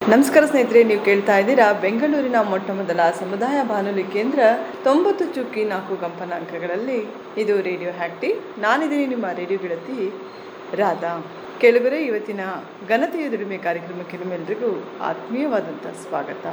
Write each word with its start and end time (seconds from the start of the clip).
ನಮಸ್ಕಾರ 0.00 0.44
ಸ್ನೇಹಿತರೆ, 0.50 0.80
ನೀವು 0.90 1.02
ಕೇಳ್ತಾ 1.08 1.34
ಇದ್ದೀರಾ 1.40 1.64
ಬೆಂಗಳೂರಿನ 1.82 2.38
ಮೊಟ್ಟ 2.52 2.68
ಮೊದಲ 2.78 3.00
ಸಮುದಾಯ 3.18 3.58
ಬಾನುಲಿ 3.68 4.04
ಕೇಂದ್ರ 4.14 4.40
ತೊಂಬತ್ತು 4.86 5.24
ಚುಕ್ಕಿ 5.34 5.62
ನಾಲ್ಕು 5.72 5.94
ಕಂಪನಾಂಕಗಳಲ್ಲಿ 6.04 6.96
ಇದು 7.42 7.54
ರೇಡಿಯೋ 7.66 7.90
ಹ್ಯಾಕ್ಟಿ 7.98 8.30
ನಾನಿದ್ದೀನಿ 8.64 9.06
ನಿಮ್ಮ 9.12 9.26
ರೇಡಿಯೋ 9.40 9.58
ಗೆಳತಿ 9.64 9.98
ರಾಧಾ. 10.80 11.12
ಕೆಳಗರೆ, 11.62 11.98
ಇವತ್ತಿನ 12.08 12.42
ಘನತೆಯ 12.90 13.24
ದುಡಿಮೆ 13.32 13.56
ಕಾರ್ಯಕ್ರಮಕ್ಕೆ 13.68 14.16
ನಿಮ್ಮೆಲ್ಲರಿಗೂ 14.22 14.70
ಆತ್ಮೀಯವಾದಂಥ 15.10 15.86
ಸ್ವಾಗತ. 16.04 16.44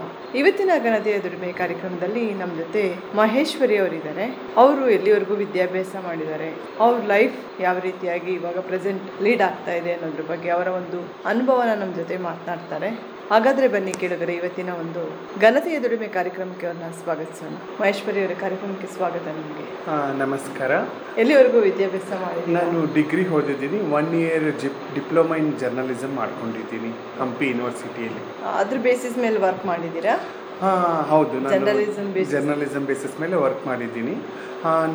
ಇವತ್ತಿನ 0.42 0.72
ಘನತೆಯ 0.88 1.18
ದುಡಿಮೆ 1.26 1.50
ಕಾರ್ಯಕ್ರಮದಲ್ಲಿ 1.62 2.26
ನಮ್ಮ 2.42 2.54
ಜೊತೆ 2.62 2.86
ಮಹೇಶ್ವರಿ 3.22 3.78
ಅವರಿದ್ದಾರೆ. 3.84 4.26
ಅವರು 4.64 4.86
ಎಲ್ಲಿವರೆಗೂ 4.98 5.36
ವಿದ್ಯಾಭ್ಯಾಸ 5.44 5.94
ಮಾಡಿದ್ದಾರೆ, 6.08 6.50
ಅವ್ರ 6.86 6.98
ಲೈಫ್ 7.16 7.38
ಯಾವ 7.68 7.78
ರೀತಿಯಾಗಿ 7.90 8.34
ಇವಾಗ 8.40 8.68
ಪ್ರೆಸೆಂಟ್ 8.72 9.06
ಲೀಡ್ 9.28 9.46
ಆಗ್ತಾ 9.52 9.76
ಇದೆ 9.82 9.94
ಅನ್ನೋದ್ರ 9.98 10.26
ಬಗ್ಗೆ 10.34 10.52
ಅವರ 10.58 10.68
ಒಂದು 10.82 11.00
ಅನುಭವನ 11.34 11.72
ನಮ್ಮ 11.84 11.94
ಜೊತೆ 12.02 12.18
ಮಾತನಾಡ್ತಾರೆ. 12.30 12.92
ಹಾಗಾದ್ರೆ 13.32 13.68
ಬನ್ನಿ 13.74 13.94
ಕೇಳಿದರೆ 14.02 14.34
ಇವತ್ತಿನ 14.40 14.72
ಒಂದು 14.82 15.02
ಘನತೆಯ 15.46 15.78
ದುಡಿಮೆ 15.86 16.08
ಕಾರ್ಯಕ್ರಮಕ್ಕೆ 16.18 16.66
ಅವ್ರನ್ನ 16.68 16.90
ಸ್ವಾಗತಿಸೋಣ. 17.00 17.54
ಮಹೇಶ್ವರಿ 17.80 18.20
ಅವರ 18.24 18.36
ಕಾರ್ಯಕ್ರಮಕ್ಕೆ 18.44 18.88
ಸ್ವಾಗತ 18.94 19.26
ನಿಮಗೆ. 19.40 19.66
ನಮಸ್ಕಾರ. 20.22 20.72
ಎಲ್ಲಿವರೆಗೂ 21.24 21.60
ವಿದ್ಯಾಭ್ಯಾಸ 21.68 22.10
ಮಾಡಿ 22.24 22.42
ನಾನು 22.58 22.80
ಡಿಗ್ರಿ 22.98 23.26
ಓದಿದ್ದೀನಿ 23.40 23.80
ಒನ್ 24.00 24.12
ಇಯರ್ 24.22 24.48
ಜಿಪ್ 24.64 24.82
ಡಿಪ್ಲೊಮಾ 24.98 25.38
ಇನ್ 25.44 25.52
ಜರ್ನಲಿಸಮ್ 25.64 26.16
ಮಾಡ್ಕೊಂಡಿದ್ದೀನಿ 26.22 26.92
ಹಂಪಿ 27.22 27.48
ಯೂನಿವರ್ಸಿಟಿಯಲ್ಲಿ 27.52 28.24
ಅದ್ರ 28.62 28.80
ಬೇಸಿಸ್ 28.88 29.18
ಮೇಲೆ 29.26 29.40
ವರ್ಕ್ 29.48 29.66
ಮಾಡಿದ್ದೀರಾ? 29.72 30.16
ಹೌದು. 31.10 31.36
basis. 32.16 32.32
ಜರ್ನಲಿಸಮ್ 32.32 32.86
ಬೇಸಿಸ್ 32.92 33.16
ಮೇಲೆ 33.22 33.36
ವರ್ಕ್ 33.46 33.64
ಮಾಡಿದ್ದೀನಿ. 33.68 34.16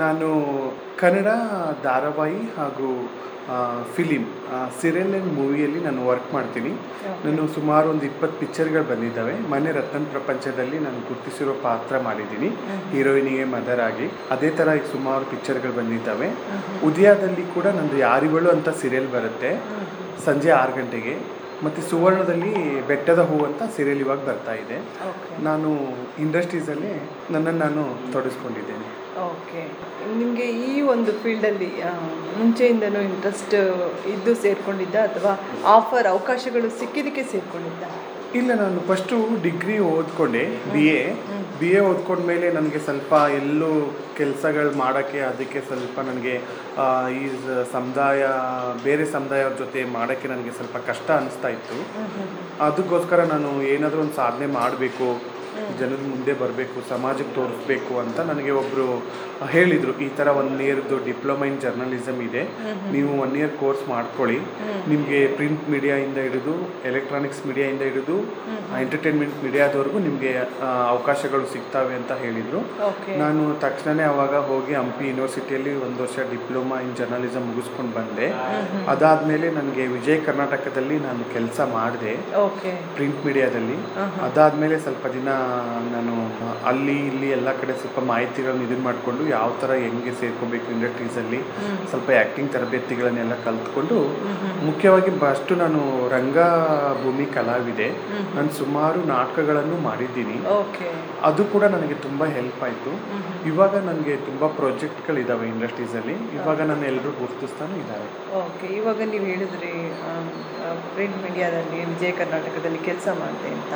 ನಾನು 0.05 0.29
ಕನ್ನಡ 1.03 1.29
ಧಾರಾವಾಹಿ 1.83 2.43
ಹಾಗೂ 2.57 2.89
ಫಿಲಿಮ್ 3.95 4.27
ಸೀರಿಯಲ್ 4.81 5.13
ಆ್ಯಂಡ್ 5.15 5.33
ಮೂವಿಯಲ್ಲಿ 5.39 5.81
ನಾನು 5.85 6.01
ವರ್ಕ್ 6.07 6.29
ಮಾಡ್ತೀನಿ. 6.35 6.73
ನಾನು 7.25 7.43
ಸುಮಾರು 7.55 7.87
ಒಂದು 7.93 8.05
ಇಪ್ಪತ್ತು 8.11 8.37
ಪಿಕ್ಚರ್ಗಳು 8.43 8.85
ಬಂದಿದ್ದಾವೆ. 8.91 9.35
ಮೊನ್ನೆ 9.53 9.73
ರತ್ನ 9.79 10.03
ಪ್ರಪಂಚದಲ್ಲಿ 10.17 10.79
ನಾನು 10.79 10.99
ಗುರುತಿಸಿರೋ 11.09 11.55
ಪಾತ್ರ 11.67 11.99
ಮಾಡಿದ್ದೀನಿ. 12.09 12.51
ಹೀರೋಯಿನಿಗೆ 12.93 13.45
ಮದರ್ 13.55 13.81
ಆಗಿ. 13.89 14.07
ಅದೇ 14.35 14.51
ಥರ 14.59 14.69
ಈಗ 14.81 14.89
ಸುಮಾರು 14.93 15.25
ಪಿಕ್ಚರ್ಗಳು 15.33 15.73
ಬಂದಿದ್ದಾವೆ. 15.81 16.31
ಉದಯದಲ್ಲಿ 16.91 17.55
ಕೂಡ 17.55 17.67
ನಂದು 17.79 17.99
ಯಾರಿಗಳು 18.09 18.51
ಅಂತ 18.51 18.69
ಸೀರಿಯಲ್ 18.83 19.09
ಬರುತ್ತೆ. 19.17 19.53
ಸಂಜೆ 20.27 20.51
ಆರು 20.51 20.73
ಗಂಟೆಗೆ. 20.81 21.15
ಮತ್ತು 21.65 21.83
ಸುವರ್ಣದಲ್ಲಿ 21.83 22.53
ಬೆಟ್ಟದ 22.87 23.21
ಹೂ 23.21 23.37
ಅಂತ 23.45 23.63
ಸೀರಿಯಲ್ 23.77 24.01
ಇವಾಗ 24.01 24.19
ಬರ್ತಾ 24.29 24.55
ಇದೆ. 24.55 24.79
ನಾನು 25.43 25.69
ಇಂಡಸ್ಟ್ರೀಸಲ್ಲಿ 26.19 26.93
ನನ್ನನ್ನು 27.31 27.61
ನಾನು 27.65 27.83
ತೊಡಗಿಸ್ಕೊಂಡಿದ್ದೇನೆ 28.13 28.87
ಓಕೆ 29.25 29.63
ನಿಮಗೆ 30.19 30.47
ಈ 30.67 30.81
ಒಂದು 30.95 31.13
ಫೀಲ್ಡಲ್ಲಿ 31.23 31.71
ಮುಂಚೆಯಿಂದನೂ 32.39 33.01
ಇಂಟ್ರೆಸ್ಟ್ 33.01 33.57
ಇದ್ದು 34.15 34.35
ಸೇರ್ಕೊಂಡಿದ್ದ 34.35 34.97
ಅಥವಾ 35.09 35.33
ಆಫರ್ 35.67 36.07
ಅವಕಾಶಗಳು 36.07 36.71
ಸಿಕ್ಕಿದ್ದಕ್ಕೆ 36.81 37.25
ಸೇರ್ಕೊಂಡಿದ್ದ? 37.33 37.85
ಇಲ್ಲ 38.35 38.51
ನಾನು 38.55 38.81
ಫಸ್ಟು 38.81 39.17
ಡಿಗ್ರಿ 39.43 39.79
ಓದ್ಕೊಂಡೆ 39.79 40.43
ಬಿ 40.73 40.85
ಎ 40.87 41.01
ಬಿ 41.61 41.69
ಎ 41.69 41.81
ಓದ್ಕೊಂಡ್ಮೇಲೆ 41.81 42.47
ನನಗೆ 42.53 42.79
ಸ್ವಲ್ಪ 42.79 43.13
ಎಲ್ಲೂ 43.13 43.71
ಕೆಲಸಗಳು 44.17 44.71
ಮಾಡೋಕ್ಕೆ 44.79 45.21
ಅದಕ್ಕೆ 45.21 45.61
ಸ್ವಲ್ಪ 45.61 46.01
ನನಗೆ 46.01 46.35
ಈ 47.19 47.23
ಸಮುದಾಯ 47.73 48.23
ಬೇರೆ 48.85 49.05
ಸಮುದಾಯವ್ರ 49.13 49.55
ಜೊತೆ 49.59 49.85
ಮಾಡೋಕ್ಕೆ 49.97 50.29
ನನಗೆ 50.29 50.51
ಸ್ವಲ್ಪ 50.51 50.77
ಕಷ್ಟ 50.89 51.11
ಅನ್ನಿಸ್ತಾ 51.11 51.49
ಇತ್ತು. 51.49 51.79
ಅದಕ್ಕೋಸ್ಕರ 52.65 53.25
ನಾನು 53.25 53.63
ಏನಾದರೂ 53.63 54.01
ಒಂದು 54.01 54.17
ಸಾಧನೆ 54.23 54.47
ಮಾಡಬೇಕು. 54.61 55.09
ಜನರ 55.81 56.01
ಮುಂದೆ 56.13 56.33
ಬರಬೇಕು 56.43 56.79
ಸಮಾಜಕ್ಕೆ 56.93 57.35
ತೋರಿಸ್ಬೇಕು 57.39 57.93
ಅಂತ 58.05 58.19
ನನಗೆ 58.31 58.53
ಒಬ್ಬರು 58.63 58.87
ಹೇಳಿದರು. 59.55 59.93
ಈ 60.07 60.09
ಥರ 60.19 60.29
ಒನ್ 60.41 60.51
ಇಯರ್ದು 60.67 60.97
ಡಿಪ್ಲೊಮಾ 61.09 61.45
ಇನ್ 61.51 61.59
ಜರ್ನಲಿಸಮ್ 61.65 62.21
ಇದೆ. 62.29 62.43
ನೀವು 62.95 63.11
ಒನ್ 63.25 63.35
ಇಯರ್ 63.41 63.55
ಕೋರ್ಸ್ 63.63 63.85
ಮಾಡ್ಕೊಳ್ಳಿ. 63.95 64.39
ನಿಮಗೆ 64.93 65.21
ಪ್ರಿಂಟ್ 65.39 65.65
ಮೀಡಿಯಾಯಿಂದ 65.75 66.19
ಹಿಡಿದು 66.27 66.55
ಎಲೆಕ್ಟ್ರಾನಿಕ್ಸ್ 66.91 67.43
ಮೀಡಿಯಾಯಿಂದ 67.49 67.83
ಹಿಡಿದು 67.91 68.17
ಎಂಟರ್ಟೈನ್ಮೆಂಟ್ 68.83 69.37
ಮೀಡಿಯಾದವರೆಗೂ 69.45 69.99
ನಿಮಗೆ 70.09 70.31
ಅವಕಾಶಗಳು 70.93 71.47
ಸಿಗ್ತವೆ 71.55 71.95
ಅಂತ 72.01 72.13
ಹೇಳಿದರು. 72.23 72.61
ನಾನು 73.23 73.43
ತಕ್ಷಣನೇ 73.65 74.05
ಅವಾಗ 74.13 74.35
ಹೋಗಿ 74.51 74.75
ಹಂಪಿ 74.81 75.05
ಯೂನಿವರ್ಸಿಟಿಯಲ್ಲಿ 75.11 75.75
ಒಂದು 75.87 75.99
ವರ್ಷ 76.05 76.19
ಡಿಪ್ಲೊಮಾ 76.35 76.79
ಇನ್ 76.87 76.95
ಜರ್ನಲಿಸಮ್ 77.01 77.47
ಮುಗಿಸ್ಕೊಂಡು 77.51 77.95
ಬಂದೆ. 77.99 78.29
ಅದಾದಮೇಲೆ 78.95 79.49
ನನಗೆ 79.59 79.85
ವಿಜಯ 79.97 80.17
ಕರ್ನಾಟಕದಲ್ಲಿ 80.29 80.99
ನಾನು 81.09 81.23
ಕೆಲಸ 81.35 81.61
ಮಾಡಿದೆ. 81.77 82.15
ಪ್ರಿಂಟ್ 82.97 83.21
ಮೀಡಿಯಾದಲ್ಲಿ 83.27 83.79
ಅದಾದಮೇಲೆ 84.29 84.77
ಸ್ವಲ್ಪ 84.85 85.07
ದಿನ 85.19 85.29
ನಾನು 85.95 86.13
ಅಲ್ಲಿ 86.67 87.07
ಇಲ್ಲಿ 87.07 87.31
ಎಲ್ಲ 87.31 87.53
ಕಡೆ 87.61 87.73
ಸ್ವಲ್ಪ 87.73 88.01
ಮಾಹಿತಿಗಳನ್ನ 88.01 88.63
ಇದನ್ನು 88.63 88.85
ಮಾಡಿಕೊಂಡು 88.85 89.29
ಯಾವ 89.29 89.53
ಥರ 89.61 89.73
ಹೆಂಗೆ 89.73 90.13
ಸೇರ್ಕೋಬೇಕು 90.21 90.71
ಇಂಡಸ್ಟ್ರೀಸಲ್ಲಿ 90.71 91.41
ಸ್ವಲ್ಪ 91.91 92.11
ಆ್ಯಕ್ಟಿಂಗ್ 92.11 92.53
ತರಬೇತಿಗಳನ್ನೆಲ್ಲ 92.53 93.35
ಕಲ್ತ್ಕೊಂಡು 93.45 93.99
ಮುಖ್ಯವಾಗಿ 94.67 95.11
ಫಸ್ಟು 95.11 95.55
ನಾನು 95.55 96.09
ರಂಗಭೂಮಿ 96.09 97.27
ಕಲಾವಿದೆ. 97.27 97.89
ನಾನು 98.35 98.51
ಸುಮಾರು 98.53 99.05
ನಾಟಕಗಳನ್ನು 99.05 99.77
ಮಾಡಿದ್ದೀನಿ. 99.77 100.37
ಓಕೆ. 100.47 100.89
ಅದು 101.23 101.45
ಕೂಡ 101.45 101.65
ನನಗೆ 101.65 101.95
ತುಂಬ 101.95 102.25
ಹೆಲ್ಪ್ 102.25 102.63
ಆಯಿತು. 102.63 102.93
ಇವಾಗ 103.49 103.75
ನನಗೆ 103.77 104.17
ತುಂಬ 104.17 104.47
ಪ್ರಾಜೆಕ್ಟ್ಗಳಿದ್ದಾವೆ 104.47 105.47
ಇಂಡಸ್ಟ್ರೀಸಲ್ಲಿ. 105.47 106.15
ಇವಾಗ 106.39 106.61
ನಾನು 106.61 106.87
ಎಲ್ಲರೂ 106.87 107.11
ಗುರುತಿಸ್ತಾನೂ 107.11 107.77
ಇದ್ದಾರೆ. 107.77 108.07
ಓಕೆ. 108.45 108.67
ಇವಾಗ 108.67 108.97
ನೀವು 108.97 109.25
ಹೇಳಿದ್ರಿ 109.25 109.73
ಪ್ರಿಂಟ್ 110.95 111.19
ಮೀಡಿಯಾದಲ್ಲಿ 111.25 111.85
ವಿಜಯ 111.85 112.11
ಕರ್ನಾಟಕದಲ್ಲಿ 112.11 112.79
ಕೆಲಸ 112.79 113.09
ಮಾಡಿದೆ 113.21 113.49
ಅಂತ. 113.49 113.73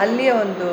ಅಲ್ಲಿಯ 0.00 0.30
ಒಂದು 0.32 0.68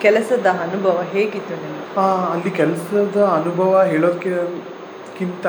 ಕೆಲಸದ 0.00 0.46
ಅನುಭವ 0.62 1.02
ಹೇಗಿತ್ತು 1.12 1.54
ನಿಮಗೆ? 1.54 1.84
ಆ, 2.00 2.02
ಅಲ್ಲಿ 2.32 2.50
ಕೆಲಸದ 2.50 3.24
ಅನುಭವ 3.34 3.82
ಹೇಳೋದಕ್ಕಿಂತ 3.82 5.46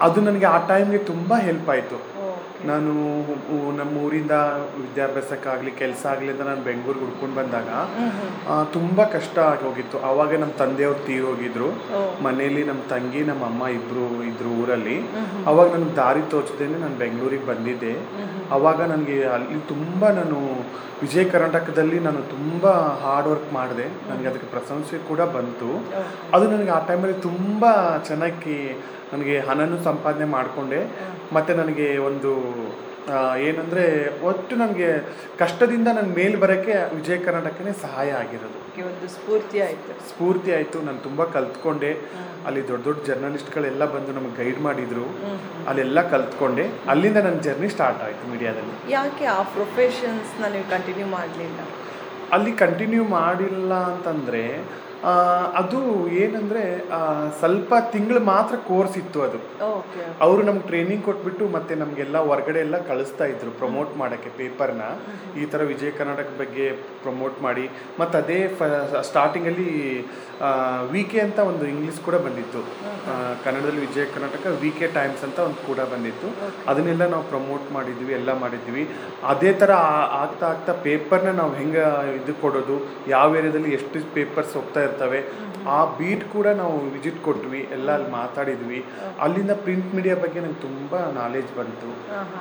ಅದು 0.00 0.20
ನನಗೆ 0.20 0.44
ಆ 0.46 0.58
ಟೈಮ್ಗೆ 0.66 0.98
ತುಂಬ 0.98 1.34
ಹೆಲ್ಪ್ 1.38 1.70
ಆಯಿತು. 1.70 1.98
ನಾನು 2.64 2.90
ನಮ್ಮ 3.72 3.98
ಊರಿಂದ 3.98 4.30
ವಿದ್ಯಾಭ್ಯಾಸಕ್ಕಾಗಲಿ 4.80 5.70
ಕೆಲಸ 5.70 6.06
ಆಗಲಿ 6.06 6.30
ಅಂತ 6.30 6.40
ನಾನು 6.40 6.62
ಬೆಂಗಳೂರಿಗೆ 6.62 7.04
ಹುಡ್ಕೊಂಡು 7.04 7.36
ಬಂದಾಗ 7.36 7.70
ತುಂಬ 8.72 9.04
ಕಷ್ಟ 9.04 9.38
ಆಗಿ 9.38 9.64
ಹೋಗಿತ್ತು. 9.64 10.00
ಆವಾಗ 10.00 10.34
ನಮ್ಮ 10.34 10.52
ತಂದೆಯವ್ರು 10.58 11.06
ತೀರಿ 11.06 11.20
ಹೋಗಿದ್ರು. 11.20 11.68
ಮನೆಯಲ್ಲಿ 12.22 12.64
ನಮ್ಮ 12.64 12.80
ತಂಗಿ 12.90 13.24
ನಮ್ಮ 13.24 13.44
ಅಮ್ಮ 13.44 13.68
ಇಬ್ಬರು 13.68 14.24
ಇದ್ರು 14.24 14.62
ಊರಲ್ಲಿ. 14.62 14.96
ಅವಾಗ 15.46 15.72
ನನಗೆ 15.72 15.96
ದಾರಿ 15.96 16.22
ತೋಚದೇನೆ 16.30 16.78
ನಾನು 16.78 16.96
ಬೆಂಗಳೂರಿಗೆ 16.96 17.46
ಬಂದಿದ್ದೆ. 17.46 17.94
ಅವಾಗ 18.56 18.80
ನನಗೆ 18.92 19.16
ಅಲ್ಲಿ 19.34 19.58
ತುಂಬ 19.68 20.08
ನಾನು 20.20 20.38
ವಿಜಯ 21.02 21.24
ಕರ್ನಾಟಕದಲ್ಲಿ 21.34 21.98
ನಾನು 22.06 22.20
ತುಂಬ 22.34 22.64
ಹಾರ್ಡ್ 23.02 23.28
ವರ್ಕ್ 23.28 23.50
ಮಾಡಿದೆ. 23.58 23.86
ನನಗೆ 24.10 24.28
ಅದಕ್ಕೆ 24.28 24.48
ಪ್ರಶಂಸೆ 24.54 24.98
ಕೂಡ 25.08 25.20
ಬಂತು. 25.36 25.70
ಅದು 26.34 26.44
ನನಗೆ 26.52 26.72
ಆ 26.76 26.80
ಟೈಮಲ್ಲಿ 26.90 27.18
ತುಂಬ 27.28 27.64
ಚೆನ್ನಾಗಿ 28.08 28.56
ನನಗೆ 29.12 29.34
ಹಣನೂ 29.48 29.76
ಸಂಪಾದನೆ 29.88 30.26
ಮಾಡಿಕೊಂಡೆ. 30.36 30.80
ಮತ್ತು 31.36 31.52
ನನಗೆ 31.60 31.88
ಒಂದು 32.08 32.32
ಏನಂದರೆ 33.38 33.84
ಒಟ್ಟು 34.24 34.56
ನಮಗೆ 34.56 34.88
ಕಷ್ಟದಿಂದ 35.38 35.88
ನನ್ನ 35.88 36.14
ಮೇಲೆ 36.14 36.36
ಬರೋಕ್ಕೆ 36.36 36.94
ವಿಜಯ 36.94 37.16
ಕರ್ನಾಟಕನೇ 37.18 37.72
ಸಹಾಯ 37.72 38.10
ಆಗಿರೋದು. 38.10 38.58
ಒಂದು 38.86 39.08
ಸ್ಫೂರ್ತಿ 39.08 39.60
ಆಯಿತು. 39.60 40.08
ಸ್ಫೂರ್ತಿ 40.08 40.54
ಆಯಿತು 40.54 40.82
ನಾನು 40.82 40.98
ತುಂಬ 40.98 41.24
ಕಲ್ತ್ಕೊಂಡೆ. 41.24 41.92
ಅಲ್ಲಿ 42.46 42.68
ದೊಡ್ಡ 42.68 42.84
ದೊಡ್ಡ 42.84 43.06
ಜರ್ನಲಿಸ್ಟ್ಗಳೆಲ್ಲ 43.06 43.84
ಬಂದು 43.84 44.12
ನಮಗೆ 44.12 44.44
ಗೈಡ್ 44.44 44.60
ಮಾಡಿದರು. 44.60 45.06
ಅಲ್ಲೆಲ್ಲ 45.68 46.10
ಕಲ್ತ್ಕೊಂಡೆ. 46.10 46.70
ಅಲ್ಲಿಂದ 46.88 47.16
ನನ್ನ 47.16 47.40
ಜರ್ನಿ 47.40 47.68
ಸ್ಟಾರ್ಟ್ 47.68 48.02
ಆಯಿತು 48.02 48.30
ಮೀಡಿಯಾದಲ್ಲಿ. 48.30 48.92
ಯಾಕೆ 48.92 49.24
ಆ 49.24 49.42
ಪ್ರೊಫೆಷನ್ಸ್ನ 49.42 50.52
ನೀವು 50.52 50.70
ಕಂಟಿನ್ಯೂ 50.70 51.06
ಮಾಡಲಿಲ್ಲ? 51.06 51.60
ಅಲ್ಲಿ 52.32 52.52
ಕಂಟಿನ್ಯೂ 52.52 53.04
ಮಾಡಿಲ್ಲ 53.04 53.74
ಅಂತಂದರೆ 53.74 54.58
ಅದು 55.60 55.78
ಏನಂದ್ರೆ 56.22 56.62
ಸ್ವಲ್ಪ 57.40 57.74
ತಿಂಗಳು 57.92 58.20
ಮಾತ್ರ 58.32 58.56
ಕೋರ್ಸ್ 58.68 58.96
ಇತ್ತು 59.00 59.18
ಅದು. 59.22 59.38
ಅವರು 60.24 60.42
ನಮ್ಗೆ 60.48 60.66
ಟ್ರೈನಿಂಗ್ 60.70 61.04
ಕೊಟ್ಬಿಟ್ಟು 61.04 61.44
ಮತ್ತೆ 61.56 61.74
ನಮಗೆಲ್ಲ 61.82 62.18
ಹೊರಗಡೆ 62.30 62.60
ಎಲ್ಲ 62.66 62.78
ಕಳಿಸ್ತಾ 62.90 63.26
ಇದ್ರು 63.32 63.50
ಪ್ರಮೋಟ್ 63.62 63.92
ಮಾಡೋಕ್ಕೆ 64.00 64.30
ಪೇಪರ್ನ 64.40 64.84
ಈ 65.42 65.46
ಥರ 65.52 65.62
ವಿಜಯ 65.72 65.90
ಕರ್ನಾಟಕ 66.00 66.30
ಬಗ್ಗೆ 66.42 66.66
ಪ್ರಮೋಟ್ 67.04 67.38
ಮಾಡಿ 67.46 67.64
ಮತ್ತೆ 68.00 68.16
ಅದೇ 68.22 68.38
ಫ 68.58 68.62
ಸ್ಟಾರ್ಟಿಂಗಲ್ಲಿ 69.10 69.68
ವಿ 70.92 71.02
ಕೆ 71.10 71.18
ಅಂತ 71.24 71.38
ಒಂದು 71.50 71.64
ಇಂಗ್ಲೀಷ್ 71.72 72.00
ಕೂಡ 72.06 72.16
ಬಂದಿತ್ತು. 72.26 72.60
ಕನ್ನಡದಲ್ಲಿ 73.44 73.80
Vijaya 73.86 74.04
Karnataka 74.14 74.46
V 74.62 74.70
K 74.78 74.86
Times 74.96 75.22
ಅಂತ 75.28 75.38
ಒಂದು 75.48 75.60
ಕೂಡ 75.68 75.80
ಬಂದಿತ್ತು. 75.92 76.28
ಅದನ್ನೆಲ್ಲ 76.70 77.04
ನಾವು 77.14 77.24
ಪ್ರಮೋಟ್ 77.32 77.66
ಮಾಡಿದ್ವಿ 77.76 78.12
ಎಲ್ಲ 78.20 78.32
ಮಾಡಿದ್ವಿ. 78.44 78.84
ಅದೇ 79.32 79.52
ಥರ 79.62 79.72
ಆಗ್ತಾ 80.22 80.46
ಆಗ್ತಾ 80.52 80.72
ಪೇಪರ್ನ 80.88 81.32
ನಾವು 81.40 81.52
ಹೆಂಗೆ 81.60 81.84
ಇದು 82.18 82.34
ಕೊಡೋದು 82.44 82.76
ಯಾವ 83.14 83.36
ಏರಿಯಾದಲ್ಲಿ 83.40 83.72
ಎಷ್ಟು 83.78 84.00
ಪೇಪರ್ಸ್ 84.18 84.54
ಹೋಗ್ತಾ 84.58 84.80
ಇರ್ತವೆ. 84.92 85.20
ಆ 85.76 85.80
ಬೀಟ್ 85.98 86.24
ಕೂಡ 86.32 86.46
ನಾವು 86.60 86.76
ವಿಸಿಟ್ 86.94 87.20
ಕೊಟ್ವಿ 87.24 87.60
ಎಲ್ಲ 87.72 87.88
ಅಲ್ಲಿ 87.96 88.10
ಮಾತಾಡಿದ್ವಿ. 88.10 88.78
ಅಲ್ಲಿಂದ 89.20 89.52
ಪ್ರಿಂಟ್ 89.64 89.94
ಮೀಡಿಯಾ 89.94 90.16
ಬಗ್ಗೆ 90.24 90.40
ನಂಗೆ 90.40 90.60
ತುಂಬ 90.66 91.00
ನಾಲೆಜ್ 91.20 91.50
ಬಂತು. 91.58 91.90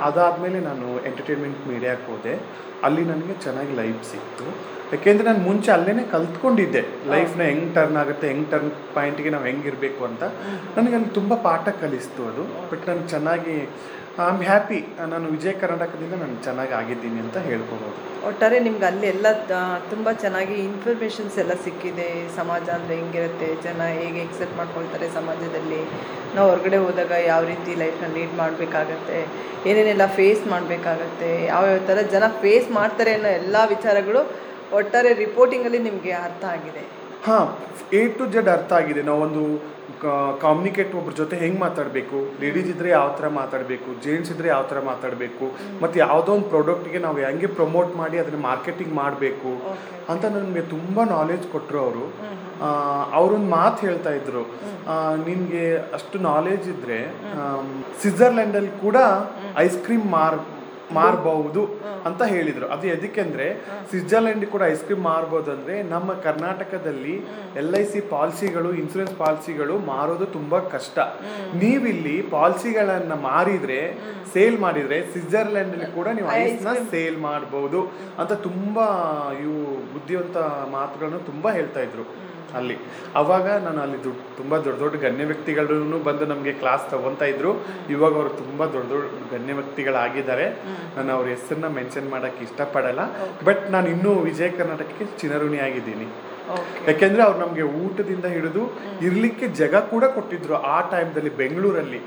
ಅದಾದಮೇಲೆ 0.04 0.60
ನಾನು 0.70 0.88
ಎಂಟರ್ಟೈನ್ಮೆಂಟ್ 1.06 1.62
ಮೀಡಿಯಾಕ್ಕೆ 1.72 2.08
ಹೋದೆ. 2.12 2.36
ಅಲ್ಲಿ 2.84 3.04
ನನಗೆ 3.06 3.34
ಚೆನ್ನಾಗಿ 3.44 3.74
ಲೈಫ್ 3.76 4.02
ಸಿಕ್ತು. 4.12 4.46
ಯಾಕೆಂದರೆ 4.94 5.26
ನಾನು 5.28 5.40
ಮುಂಚೆ 5.40 5.70
ಅಲ್ಲೇ 5.72 6.04
ಕಲ್ತ್ಕೊಂಡಿದ್ದೆ. 6.12 6.82
ಲೈಫ್ನ 7.08 7.42
ಹೆಂಗೆ 7.42 7.74
ಟರ್ನ್ 7.76 7.98
ಆಗುತ್ತೆ 7.98 8.26
ಹೆಂಗೆ 8.28 8.52
ಟರ್ನ್ 8.52 8.72
ಪಾಯಿಂಟ್ಗೆ 8.96 9.30
ನಾವು 9.30 9.46
ಹೆಂಗಿರಬೇಕು 9.50 10.02
ಅಂತ. 10.06 10.24
ನನಗೆ 10.78 10.96
ಅಲ್ಲಿ 10.96 11.12
ತುಂಬ 11.20 11.36
ಪಾಠ 11.36 11.70
ಕಲಿಸ್ತು 11.84 12.24
ಅದು. 12.32 12.44
ಬಟ್ 12.72 12.84
ನಾನು 12.90 13.04
ಚೆನ್ನಾಗಿ 13.10 13.56
ಐ 14.20 14.24
ಆಮ್ 14.30 14.42
ಹ್ಯಾಪಿ 14.48 14.78
ನಾನು 15.12 15.26
ವಿಜಯ 15.34 15.52
ಕರ್ನಾಟಕದಿಂದ 15.60 16.16
ನಾನು 16.22 16.36
ಚೆನ್ನಾಗಿ 16.46 16.74
ಆಗಿದ್ದೀನಿ 16.80 17.20
ಅಂತ 17.26 17.38
ಹೇಳ್ಕೊಬೋದು. 17.50 17.94
ಒಟ್ಟಾರೆ 18.30 18.58
ನಿಮ್ಗೆ 18.66 18.86
ಅಲ್ಲಿ 18.90 19.08
ಎಲ್ಲ 19.12 19.28
ತುಂಬ 19.92 20.08
ಚೆನ್ನಾಗಿ 20.24 20.56
ಇನ್ಫಾರ್ಮೇಷನ್ಸ್ 20.70 21.38
ಎಲ್ಲ 21.44 21.54
ಸಿಕ್ಕಿದೆ. 21.66 22.10
ಸಮಾಜ 22.40 22.66
ಅಂದರೆ 22.78 22.96
ಹೆಂಗಿರುತ್ತೆ, 23.02 23.50
ಜನ 23.66 23.88
ಹೇಗೆ 24.00 24.20
ಎಕ್ಸೆಪ್ಟ್ 24.26 24.56
ಮಾಡ್ಕೊಳ್ತಾರೆ 24.60 25.08
ಸಮಾಜದಲ್ಲಿ. 25.18 25.82
ನಾವು 26.36 26.48
ಹೊರಗಡೆ 26.52 26.80
ಹೋದಾಗ 26.86 27.14
ಯಾವ 27.32 27.42
ರೀತಿ 27.52 27.72
ಲೈಫ್ನ 27.84 28.10
ಲೀಡ್ 28.18 28.36
ಮಾಡಬೇಕಾಗತ್ತೆ, 28.42 29.20
ಏನೇನೆಲ್ಲ 29.70 30.08
ಫೇಸ್ 30.20 30.44
ಮಾಡಬೇಕಾಗತ್ತೆ 30.54 31.32
ಯಾವ್ಯಾವ 31.52 31.80
ಥರ 31.92 32.02
ಜನ 32.16 32.28
ಫೇಸ್ 32.44 32.70
ಮಾಡ್ತಾರೆ 32.80 33.14
ಅನ್ನೋ 33.20 33.32
ಎಲ್ಲ 33.42 33.58
ವಿಚಾರಗಳು 33.76 34.24
ಒಟ್ಟಾರೆ 34.80 35.12
ರಿಪೋರ್ಟಿಂಗಲ್ಲಿ 35.26 35.82
ನಿಮಗೆ 35.90 36.14
ಅರ್ಥ 36.28 36.44
ಆಗಿದೆ. 36.56 36.84
ಹಾಂ 37.26 37.48
ಎ 37.98 38.00
ಟು 38.18 38.24
ಜೆಡ್ 38.34 38.48
ಅರ್ಥ 38.54 38.72
ಆಗಿದೆ. 38.78 39.02
ನಾವೊಂದು 39.10 39.42
ಕಾಮ್ಯುನಿಕೇಟ್ 40.44 40.94
ಒಬ್ರ 41.00 41.12
ಜೊತೆ 41.20 41.36
ಹೆಂಗೆ 41.42 41.60
ಮಾತಾಡಬೇಕು? 41.64 42.20
ಲೇಡೀಸ್ 42.42 42.70
ಇದ್ದರೆ 42.74 42.90
ಯಾವ 42.90 43.10
ಥರ 43.18 43.28
ಮಾತಾಡಬೇಕು? 43.40 43.90
ಜೆಂಟ್ಸ್ 44.04 44.32
ಇದ್ದರೆ 44.34 44.48
ಯಾವ 44.52 44.64
ಥರ 44.72 44.80
ಮಾತಾಡಬೇಕು? 44.92 45.46
ಮತ್ತು 45.82 45.96
ಯಾವುದೋ 46.04 46.32
ಒಂದು 46.38 46.48
ಪ್ರಾಡಕ್ಟ್ಗೆ 46.54 47.00
ನಾವು 47.06 47.18
ಹೆಂಗೆ 47.26 47.50
ಪ್ರಮೋಟ್ 47.60 47.92
ಮಾಡಿ 48.02 48.20
ಅದನ್ನು 48.22 48.40
ಮಾರ್ಕೆಟಿಂಗ್ 48.48 48.94
ಮಾಡಬೇಕು? 49.02 49.52
ಅಂತ 50.12 50.24
ನನಗೆ 50.38 50.64
ತುಂಬ 50.74 51.04
ನಾಲೆಜ್ 51.16 51.46
ಕೊಟ್ಟರು 51.54 51.80
ಅವರು. 51.86 52.06
ಅವರೊಂದು 53.20 53.50
ಮಾತು 53.58 53.80
ಹೇಳ್ತಾ 53.88 54.14
ಇದ್ರು. 54.20 54.44
ನಿನಗೆ 55.28 55.66
ಅಷ್ಟು 56.00 56.20
ನಾಲೆಜ್ 56.32 56.66
ಇದ್ದರೆ 56.74 57.00
ಸ್ವಿಟ್ಜರ್ಲೆಂಡಲ್ಲಿ 58.02 58.74
ಕೂಡ 58.86 58.98
ಐಸ್ 59.66 59.78
ಕ್ರೀಮ್ 59.86 60.08
ಮಾರ್ 60.18 60.40
ಮಾರಬಹುದು 60.94 61.62
ಅಂತ 62.06 62.24
ಹೇಳಿದ್ರು. 62.24 62.68
ಅದು 62.68 62.88
ಎದಕ್ಕೆಂದ್ರೆ 62.88 63.48
ಸ್ವಿಟ್ಜರ್ಲೆಂಡ್ 63.90 64.46
ಕೂಡ 64.46 64.62
ಐಸ್ 64.66 64.84
ಕ್ರೀಮ್ 64.84 65.04
ಮಾರಬಹುದು 65.04 65.52
ಅಂದ್ರೆ 65.52 65.84
ನಮ್ಮ 65.84 66.14
ಕರ್ನಾಟಕದಲ್ಲಿ 66.14 67.16
ಎಲ್ 67.56 67.76
ಐ 67.76 67.84
ಸಿ 67.84 68.02
ಪಾಲಿಸಿಗಳು 68.02 68.74
ಇನ್ಸೂರೆನ್ಸ್ 68.74 69.16
ಪಾಲಿಸಿಗಳು 69.16 69.78
ಮಾರೋದು 69.80 70.26
ತುಂಬಾ 70.26 70.60
ಕಷ್ಟ. 70.60 71.00
ನೀವಿಲ್ಲಿ 71.56 72.22
ಪಾಲಿಸಿಗಳನ್ನ 72.22 73.14
ಮಾರಿದ್ರೆ 73.14 73.80
ಸೇಲ್ 74.34 74.60
ಮಾಡಿದ್ರೆ 74.60 75.02
ಸ್ವಿಟ್ಜರ್ಲೆಂಡ್ 75.12 75.96
ಕೂಡ 75.96 76.08
ನೀವು 76.08 76.32
ಐಸ್ನ 76.32 76.68
ಸೇಲ್ 76.92 77.18
ಮಾಡಬಹುದು 77.18 77.82
ಅಂತ 78.20 78.34
ತುಂಬಾ 78.34 78.86
ಇವು 79.42 79.60
ಬುದ್ಧಿವಂತ 79.94 80.38
ಮಾತುಗಳನ್ನು 80.72 81.20
ತುಂಬಾ 81.20 81.52
ಹೇಳ್ತಾ 81.52 81.80
ಇದ್ರು. 81.80 82.31
ಅಲ್ಲಿ. 82.56 82.76
ಅವಾಗ 83.16 83.48
ನಾನು 83.66 83.82
ಅಲ್ಲಿ 83.82 84.04
ದುಡ್ಡು 84.04 84.24
ತುಂಬ 84.38 84.58
ದೊಡ್ಡ 84.58 84.80
ದೊಡ್ಡ 84.80 84.96
ಗಣ್ಯ 84.96 85.26
ವ್ಯಕ್ತಿಗಳೂ 85.26 86.00
ಬಂದು 86.00 86.26
ನಮಗೆ 86.26 86.54
ಕ್ಲಾಸ್ 86.54 86.92
ತಗೊಂತಾ 86.92 87.26
ಇದ್ರು. 87.26 87.52
ಇವಾಗ 87.90 88.14
ಅವರು 88.14 88.30
ತುಂಬ 88.30 88.66
ದೊಡ್ಡ 88.66 88.90
ದೊಡ್ಡ 88.94 89.34
ಗಣ್ಯ 89.34 89.54
ವ್ಯಕ್ತಿಗಳಾಗಿದ್ದಾರೆ. 89.54 90.48
ನಾನು 90.98 91.12
ಅವ್ರ 91.16 91.28
ಹೆಸರನ್ನ 91.28 91.68
ಮೆನ್ಷನ್ 91.80 92.10
ಮಾಡೋಕ್ಕೆ 92.10 92.44
ಇಷ್ಟಪಡಲ್ಲ. 92.44 93.00
ಬಟ್ 93.46 93.72
ನಾನು 93.72 93.88
ಇನ್ನೂ 93.88 94.14
ವಿಜಯ 94.30 94.50
ಕರ್ನಾಟಕಕ್ಕೆ 94.50 95.06
ಚಿನರುಣಿ 95.22 95.60
ಆಗಿದ್ದೀನಿ. 95.68 96.08
ಯಾಕೆಂದ್ರೆ 96.88 97.24
ಅವ್ರು 97.24 97.40
ನಮಗೆ 97.40 97.62
ಊಟದಿಂದ 97.62 98.26
ಹಿಡಿದು 98.26 98.64
ಇರ್ಲಿಕ್ಕೆ 99.02 99.48
ಜಗ 99.48 99.76
ಕೂಡ 99.76 100.04
ಕೊಟ್ಟಿದ್ರು 100.06 100.56
ಆ 100.76 100.78
ಟೈಮ್ದಲ್ಲಿ 100.94 101.32
ಬೆಂಗಳೂರಲ್ಲಿ. 101.42 102.02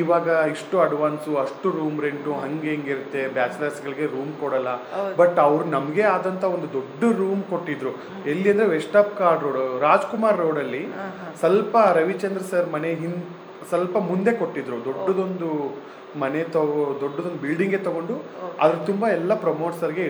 ಇವಾಗ 0.00 0.28
ಇಷ್ಟು 0.52 0.80
ಅಡ್ವಾನ್ಸು 0.80 1.30
ಅಷ್ಟು 1.44 1.70
ರೂಮ್ 1.78 1.98
ರೆಂಟು 2.06 2.30
ಹಂಗೆ 2.42 2.70
ಹಿಂಗಿರುತ್ತೆ 2.74 3.22
ಬ್ಯಾಚುಲರ್ಸ್ಗಳಿಗೆ 3.36 4.06
ರೂಮ್ 4.14 4.32
ಕೊಡಲ್ಲ. 4.40 4.70
ಬಟ್ 5.20 5.38
ಅವ್ರು 5.46 5.64
ನಮಗೆ 5.76 6.02
ಆದಂತ 6.14 6.44
ಒಂದು 6.56 6.70
ದೊಡ್ಡ 6.78 7.18
ರೂಮ್ 7.20 7.42
ಕೊಟ್ಟಿದ್ರು. 7.52 7.92
ಎಲ್ಲಿ 8.32 8.50
ಅಂದ್ರೆ 8.52 8.68
west 8.74 8.96
of 9.02 9.12
chord 9.20 9.44
road 9.44 9.60
Rajkumar 9.82 10.38
ರೋಡಲ್ಲಿ 10.44 10.82
ಸ್ವಲ್ಪ 11.42 11.76
ರವಿಚಂದ್ರ 12.00 12.42
ಸರ್ 12.50 12.68
ಮನೆ 12.76 12.92
ಹಿಂದ್ 13.02 13.22
ಸ್ವಲ್ಪ 13.70 13.96
ಮುಂದೆ 14.10 14.32
ಕೊಟ್ಟಿದ್ರು. 14.42 14.78
ದೊಡ್ಡದೊಂದು 14.90 15.50
ಮನೆ 16.20 16.40
ತಗೋ 16.54 16.84
ದೊಡ್ಡದೊಂದು 17.00 17.40
ಬಿಲ್ಡಿಂಗೇ 17.46 17.78
ತಗೊಂಡು 17.88 18.14
ಅದ್ರ 18.62 18.76
ತುಂಬ 18.86 19.02
ಎಲ್ಲ 19.18 19.32
ಪ್ರಮೋಟ್ಸರ್ಗೆ 19.34 20.04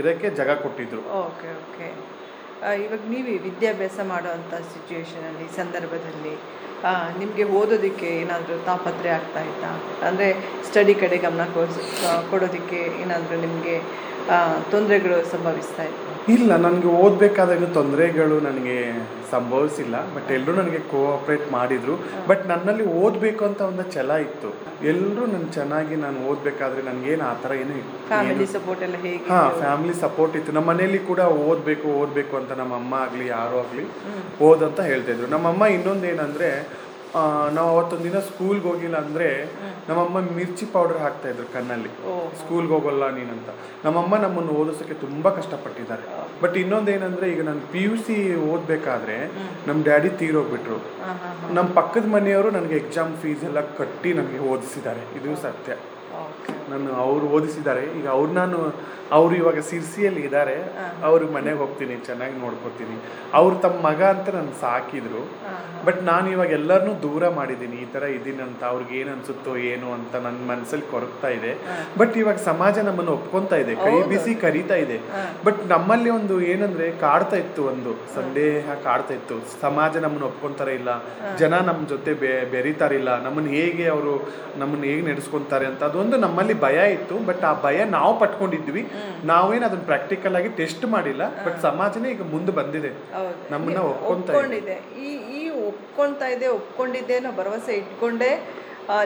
ಇರೋಕ್ಕೆ 0.00 0.30
ಜಾಗ 0.40 0.50
ಕೊಟ್ಟಿದ್ರು. 0.64 1.00
Okay 1.22 1.48
okay. 1.60 1.88
ಇವಾಗ 2.84 3.00
ನೀವು 3.12 3.30
ವಿದ್ಯಾಭ್ಯಾಸ 3.46 3.98
ಮಾಡುವಂಥ 4.10 4.54
ಸಿಚುವೇಶನಲ್ಲಿ 4.72 5.46
ಸಂದರ್ಭದಲ್ಲಿ 5.56 6.34
ನಿಮಗೆ 7.18 7.44
ಓದೋದಕ್ಕೆ 7.44 8.06
ಏನಾದರೂ 8.06 8.64
ತಾಪತ್ರೆ 8.64 9.08
ಆಗ್ತಾ 9.08 9.40
ಇತ್ತಾ? 9.40 9.70
ಅಂದರೆ 10.06 10.26
ಸ್ಟಡಿ 10.64 10.94
ಕಡೆ 10.94 11.18
ಗಮನ 11.18 11.40
ಕೊಡೋದಕ್ಕೆ 12.30 12.76
ಏನಾದರೂ 13.02 13.40
ನಿಮಗೆ 13.40 13.76
ತೊಂದರೆಗಳು 14.70 15.16
ಸಂಭವಿಸ್ತಾ 15.30 15.82
ಇತ್ತು. 15.82 16.00
ಇಲ್ಲ 16.32 16.52
ನನಗೆ 16.58 16.88
ಓದಬೇಕಾದಾಗ 16.98 17.64
ತೊಂದರೆಗಳು 17.74 18.40
ನನಗೆ 18.40 18.76
ಸಂಭವಿಸಿಲ್ಲ 19.30 19.96
ಬಟ್ 20.14 20.30
ಎಲ್ಲರೂ 20.30 20.52
ನನಗೆ 20.52 20.78
ಕೋಆಪ್ರೇಟ್ 20.90 21.52
ಮಾಡಿದ್ರು 21.52 21.94
ಬಟ್ 22.28 22.46
ನನ್ನಲ್ಲಿ 22.46 22.84
ಓದಬೇಕು 22.98 23.44
ಅಂತ 23.44 23.60
ಒಂದು 23.62 23.84
ಛಲ 23.92 24.10
ಇತ್ತು. 24.24 24.50
ಎಲ್ಲರೂ 24.84 25.26
ನನ್ನ 25.26 25.46
ಚೆನ್ನಾಗಿ 25.50 25.96
ನಾನು 25.96 26.18
ಓದಬೇಕಾದ್ರೆ 26.28 26.82
ನನಗೇನು 26.82 27.24
ಆ 27.24 27.34
ಥರ 27.34 27.52
ಏನು 27.54 27.74
ಫ್ಯಾಮಿಲಿ 28.08 28.46
ಸಪೋರ್ಟ್ 28.46 28.82
ಎಲ್ಲ 28.82 28.96
ಹೇಗೆ 29.02 29.20
ಹಾಂ 29.30 29.50
ಫ್ಯಾಮಿಲಿ 29.60 29.94
ಸಪೋರ್ಟ್ 30.00 30.36
ಇತ್ತು. 30.36 30.52
ನಮ್ಮ 30.52 30.68
ಮನೇಲಿ 30.70 30.98
ಕೂಡ 31.06 31.20
ಓದಬೇಕು 31.44 31.88
ಓದಬೇಕು 32.00 32.36
ಅಂತ 32.36 32.52
ನಮ್ಮ 32.52 32.74
ಅಮ್ಮ 32.74 32.94
ಆಗಲಿ 33.00 33.26
ಯಾರೋ 33.30 33.58
ಆಗಲಿ 33.58 33.86
ಓದಂತ 34.44 34.80
ಹೇಳ್ತಾ 34.82 35.12
ಇದ್ರು. 35.12 35.28
ನಮ್ಮಮ್ಮ 35.28 35.64
ಇನ್ನೊಂದು 35.76 36.06
ಏನಂದ್ರೆ 36.06 36.50
ಆ, 36.54 36.93
ನಾವು 37.56 37.68
ಅವತ್ತೊಂದು 37.68 38.04
ದಿನ 38.04 38.18
ಸ್ಕೂಲ್ಗೆ 38.18 38.68
ಹೋಗಿಲ್ಲ 38.68 38.96
ಅಂದ್ರೆ 38.96 39.28
ನಮ್ಮಮ್ಮ 39.88 40.18
ಮಿರ್ಚಿ 40.36 40.66
ಪೌಡರ್ 40.66 40.98
ಹಾಕ್ತಾ 40.98 41.28
ಇದ್ರು 41.28 41.46
ಕಣ್ಣಲ್ಲಿ. 41.52 41.90
ಸ್ಕೂಲ್ಗೆ 42.40 42.72
ಹೋಗೋಲ್ಲ 42.72 43.10
ನೀನಂತ. 43.10 43.50
ನಮ್ಮಮ್ಮ 43.84 44.16
ನಮ್ಮನ್ನು 44.16 44.52
ಓದಿಸೋಕ್ಕೆ 44.52 44.94
ತುಂಬಾ 44.94 45.30
ಕಷ್ಟಪಟ್ಟಿದ್ದಾರೆ. 45.30 46.04
ಬಟ್ 46.42 46.56
ಇನ್ನೊಂದೇನಂದ್ರೆ 46.56 47.26
ಈಗ 47.32 47.42
ನಾನು 47.42 47.72
ಪಿ 47.72 47.82
ಯು 47.82 47.96
ಸಿ 47.96 48.16
ಓದ್ಬೇಕಾದ್ರೆ 48.52 49.16
ನಮ್ಮ 49.68 49.78
ಡ್ಯಾಡಿ 49.82 50.08
ತೀರೋಗ್ಬಿಟ್ರು. 50.22 50.78
ನಮ್ಮ 51.54 51.68
ಪಕ್ಕದ 51.80 52.06
ಮನೆಯವರು 52.16 52.50
ನನಗೆ 52.50 52.76
ಎಕ್ಸಾಮ್ 52.76 53.14
ಫೀಸ್ 53.16 53.44
ಎಲ್ಲ 53.44 53.60
ಕಟ್ಟಿ 53.60 54.12
ನನಗೆ 54.12 54.38
ಓದಿಸಿದ್ದಾರೆ. 54.38 55.02
ಇದು 55.18 55.42
ಸತ್ಯ. 55.42 55.72
ನಾನು 56.72 56.90
ಅವರು 57.04 57.26
ಓದಿಸಿದ್ದಾರೆ. 57.36 57.84
ಈಗ 57.98 58.06
ಅವ್ರು 58.16 58.32
ನಾನು 58.32 58.58
ಅವರು 59.16 59.34
ಇವಾಗ 59.40 59.58
ಸಿರ್ಸಿಯಲ್ಲಿ 59.70 60.20
ಇದ್ದಾರೆ. 60.20 60.54
ಅವ್ರ 61.08 61.22
ಮನೆಗೆ 61.34 61.58
ಹೋಗ್ತೀನಿ 61.62 61.94
ಚೆನ್ನಾಗಿ 62.06 62.36
ನೋಡ್ಕೊತೀನಿ. 62.44 62.96
ಅವ್ರು 63.38 63.54
ತಮ್ಮ 63.64 63.76
ಮಗ 63.88 64.00
ಅಂತ 64.14 64.28
ನನ್ನ 64.36 64.52
ಸಾಕಿದ್ರು. 64.60 65.22
ಬಟ್ 65.86 65.98
ನಾನು 66.10 66.26
ಇವಾಗ 66.34 66.50
ಎಲ್ಲರನ್ನೂ 66.58 66.92
ದೂರ 67.06 67.28
ಮಾಡಿದ್ದೀನಿ. 67.38 67.76
ಈ 67.84 67.86
ಥರ 67.94 68.02
ಇದ್ದೀನಿ 68.16 68.42
ಅಂತ 68.48 68.62
ಅವ್ರಿಗೆ 68.72 68.94
ಏನು 69.00 69.10
ಅನ್ಸುತ್ತೋ 69.16 69.56
ಏನು 69.56 69.88
ಅಂತ 69.92 70.14
ನನ್ನ 70.26 70.40
ಮನಸ್ಸಲ್ಲಿ 70.52 70.86
ಕೊರಗ್ತಾ 70.90 71.28
ಇದೆ. 71.38 71.52
ಬಟ್ 72.00 72.16
ಇವಾಗ 72.22 72.36
ಸಮಾಜ 72.50 72.78
ನಮ್ಮನ್ನು 72.88 73.12
ಒಪ್ಕೊಂತಾ 73.18 73.56
ಇದೆ. 73.64 73.74
ಕೈ 73.84 73.94
ಬಿಸಿ 74.12 74.34
ಕರಿತಾ 74.44 74.78
ಇದೆ. 74.84 74.98
ಬಟ್ 75.46 75.60
ನಮ್ಮಲ್ಲಿ 75.74 76.10
ಒಂದು 76.10 76.36
ಏನಂದ್ರೆ 76.52 76.88
ಕಾಡ್ತಾ 77.04 77.36
ಇತ್ತು 77.36 77.62
ಒಂದು 77.72 77.92
ಸಂದೇಹ 78.16 78.66
ಕಾಡ್ತಾ 78.84 79.14
ಇತ್ತು. 79.14 79.38
ಸಮಾಜ 79.60 79.96
ನಮ್ಮನ್ನು 80.06 80.26
ಒಪ್ಕೊಂತಾರ 80.32 80.68
ಇಲ್ಲ. 80.80 80.90
ಜನ 81.42 81.54
ನಮ್ಮ 81.68 81.88
ಜೊತೆ 81.94 82.14
ಬೆ 82.22 82.32
ಬೆರೀತಾರಿಲ್ಲ 82.54 83.10
ನಮ್ಮನ್ನು 83.26 83.50
ಹೇಗೆ 83.50 83.86
ಅವರು 83.94 84.14
ನಮ್ಮನ್ನು 84.58 84.86
ಹೇಗೆ 84.92 85.04
ನಡೆಸ್ಕೊಂತಾರೆ 85.10 85.66
ಅಂತ 85.66 85.82
ಅದೊಂದು 85.90 86.16
ನಮ್ಮಲ್ಲಿ 86.16 86.53
ಭಯ 86.64 86.78
ಇತ್ತು 86.96 87.16
ಬಟ್ 87.28 87.44
ಆ 87.50 87.52
ಭಯ 87.66 87.78
ನಾವು 87.96 88.12
ಪಟ್ಕೊಂಡಿದ್ವಿ. 88.22 88.82
ನಾವೇನು 89.32 89.64
ಅದನ್ನ 89.68 89.84
ಪ್ರಾಕ್ಟಿಕಲ್ 89.92 90.36
ಆಗಿ 90.40 90.50
ಟೆಸ್ಟ್ 90.60 90.84
ಮಾಡಿಲ್ಲ 90.94 91.22
ಬಟ್ 91.44 91.58
ಸಮಾಜನೇ 91.68 92.10
ಈಗ 92.14 92.26
ಮುಂದೆ 92.34 92.54
ಬಂದಿದೆ. 92.60 92.90
ನಮ್ಮನ್ನ 93.52 93.82
ಒಪ್ಕೊಂಡಿದೆ. 94.10 94.76
ಈ 95.06 95.10
ಈ 95.38 95.42
ಒಪ್ಕೊಂತಾ 95.68 96.28
ಇದೆ 96.34 96.48
ಒಪ್ಕೊಂಡಿದ್ದೆ 96.58 97.16
ಅನ್ನೋ 97.20 97.32
ಭರವಸೆ 97.40 97.74
ಇಟ್ಕೊಂಡೇ 97.82 98.30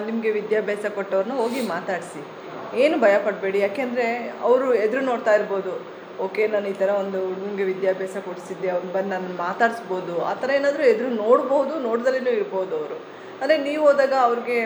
ನಿಮಗೆ 0.08 0.30
ವಿದ್ಯಾಭ್ಯಾಸ 0.40 0.84
ಕೊಟ್ಟವ್ರನ್ನ 0.98 1.34
ಹೋಗಿ 1.42 1.60
ಮಾತಾಡಿಸಿ. 1.74 2.22
ಏನು 2.84 2.96
ಭಯ 3.04 3.14
ಪಡಬೇಡಿ. 3.26 3.58
ಯಾಕೆಂದ್ರೆ 3.66 4.06
ಅವರು 4.46 4.66
ಎದುರು 4.84 5.02
ನೋಡ್ತಾ 5.10 5.32
ಇರ್ಬೋದು. 5.38 5.72
ಓಕೆ 6.24 6.42
ನಾನು 6.52 6.66
ಈ 6.72 6.74
ಥರ 6.80 6.90
ಒಂದು 7.02 7.18
ಹುಡುಗನಿಗೆ 7.26 7.64
ವಿದ್ಯಾಭ್ಯಾಸ 7.72 8.16
ಕೊಡಿಸಿದ್ದೆ 8.28 8.68
ಅವ್ನು 8.76 8.90
ಬಂದು 8.96 9.10
ನಾನು 9.14 9.28
ಮಾತಾಡಿಸ್ಬೋದು. 9.44 10.14
ಆ 10.30 10.32
ಥರ 10.40 10.50
ಏನಾದರೂ 10.58 10.84
ಎದುರು 10.92 11.10
ನೋಡ್ಬೋದು 11.24 11.74
ನೋಡ್ದಲೇ 11.86 12.32
ಇರ್ಬೋದು 12.38 12.72
ಅವರು. 12.78 12.96
ಅಂದರೆ 13.40 13.56
ನೀವು 13.66 13.82
ಹೋದಾಗ 13.88 14.14
ಅವ್ರಿಗೆ 14.28 14.58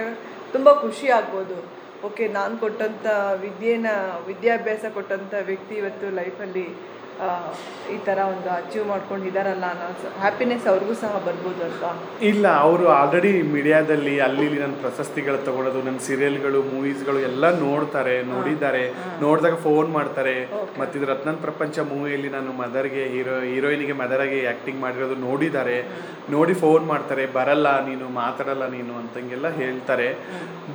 ತುಂಬ 0.54 0.68
ಖುಷಿ 0.84 1.06
ಆಗ್ಬೋದು. 1.18 1.56
ಓಕೆ 2.04 2.24
ನಾನು 2.28 2.54
ಕೊಟ್ಟಂಥ 2.58 3.06
ವಿದ್ಯೆನ 3.40 3.88
ವಿದ್ಯಾಭ್ಯಾಸ 4.26 4.84
ಕೊಟ್ಟಂಥ 4.94 5.34
ವ್ಯಕ್ತಿ 5.46 5.74
ಇವತ್ತು 5.74 6.06
ಲೈಫಲ್ಲಿ 6.14 6.66
ಈ 7.94 7.96
ಥರ 8.06 8.18
ಒಂದು 8.32 8.48
ಅಚೀವ್ 8.58 8.84
ಮಾಡ್ಕೊಂಡು 8.90 9.24
ಇದಾರಲ್ಲ 9.30 9.66
ಅನ್ನೋ 9.72 9.86
ಹ್ಯಾಪಿನೆಸ್ 10.22 10.66
ಅವ್ರಿಗೂ 10.72 10.94
ಸಹ 11.00 11.12
ಬರ್ಬೋದು 11.26 11.60
ಅಲ್ವಾ? 11.66 11.90
ಇಲ್ಲ 12.30 12.44
ಅವರು 12.66 12.84
ಆಲ್ರೆಡಿ 12.98 13.32
ಮೀಡಿಯಾದಲ್ಲಿ 13.54 14.14
ಅಲ್ಲಿ 14.26 14.46
ನನ್ನ 14.62 14.76
ಪ್ರಶಸ್ತಿಗಳು 14.84 15.38
ತಗೊಳ್ಳೋದು 15.48 15.82
ನನ್ನ 15.88 16.00
ಸೀರಿಯಲ್ಗಳು 16.08 16.60
ಮೂವೀಸ್ಗಳು 16.72 17.20
ಎಲ್ಲ 17.30 17.44
ನೋಡ್ತಾರೆ 17.66 18.14
ನೋಡಿದ್ದಾರೆ. 18.32 18.84
ನೋಡಿದಾಗ 19.24 19.58
ಫೋನ್ 19.66 19.90
ಮಾಡ್ತಾರೆ. 19.98 20.36
ಮತ್ತೆ 20.80 20.96
ಇದು 20.98 21.08
ರತ್ನನ್ 21.12 21.40
ಪ್ರಪಂಚ 21.46 21.78
ಮೂವಿಯಲ್ಲಿ 21.92 22.30
ನಾನು 22.36 22.52
ಮದರ್ಗೆ 22.62 23.04
ಹೀರೋ 23.14 23.36
ಹೀರೋಯಿನಿಗೆ 23.50 23.96
ಮದರಾಗಿ 24.02 24.40
ಆ್ಯಕ್ಟಿಂಗ್ 24.46 24.80
ಮಾಡಿರೋದು 24.80 25.18
ನೋಡಿದ್ದಾರೆ. 25.28 25.76
ನೋಡಿ 26.36 26.54
ಫೋನ್ 26.64 26.86
ಮಾಡ್ತಾರೆ 26.92 27.26
ಬರಲ್ಲ 27.38 27.68
ನೀನು 27.90 28.08
ಮಾತಾಡಲ್ಲ 28.20 28.66
ನೀನು 28.76 28.94
ಅಂತಂಗೆಲ್ಲ 29.02 29.48
ಹೇಳ್ತಾರೆ. 29.62 30.08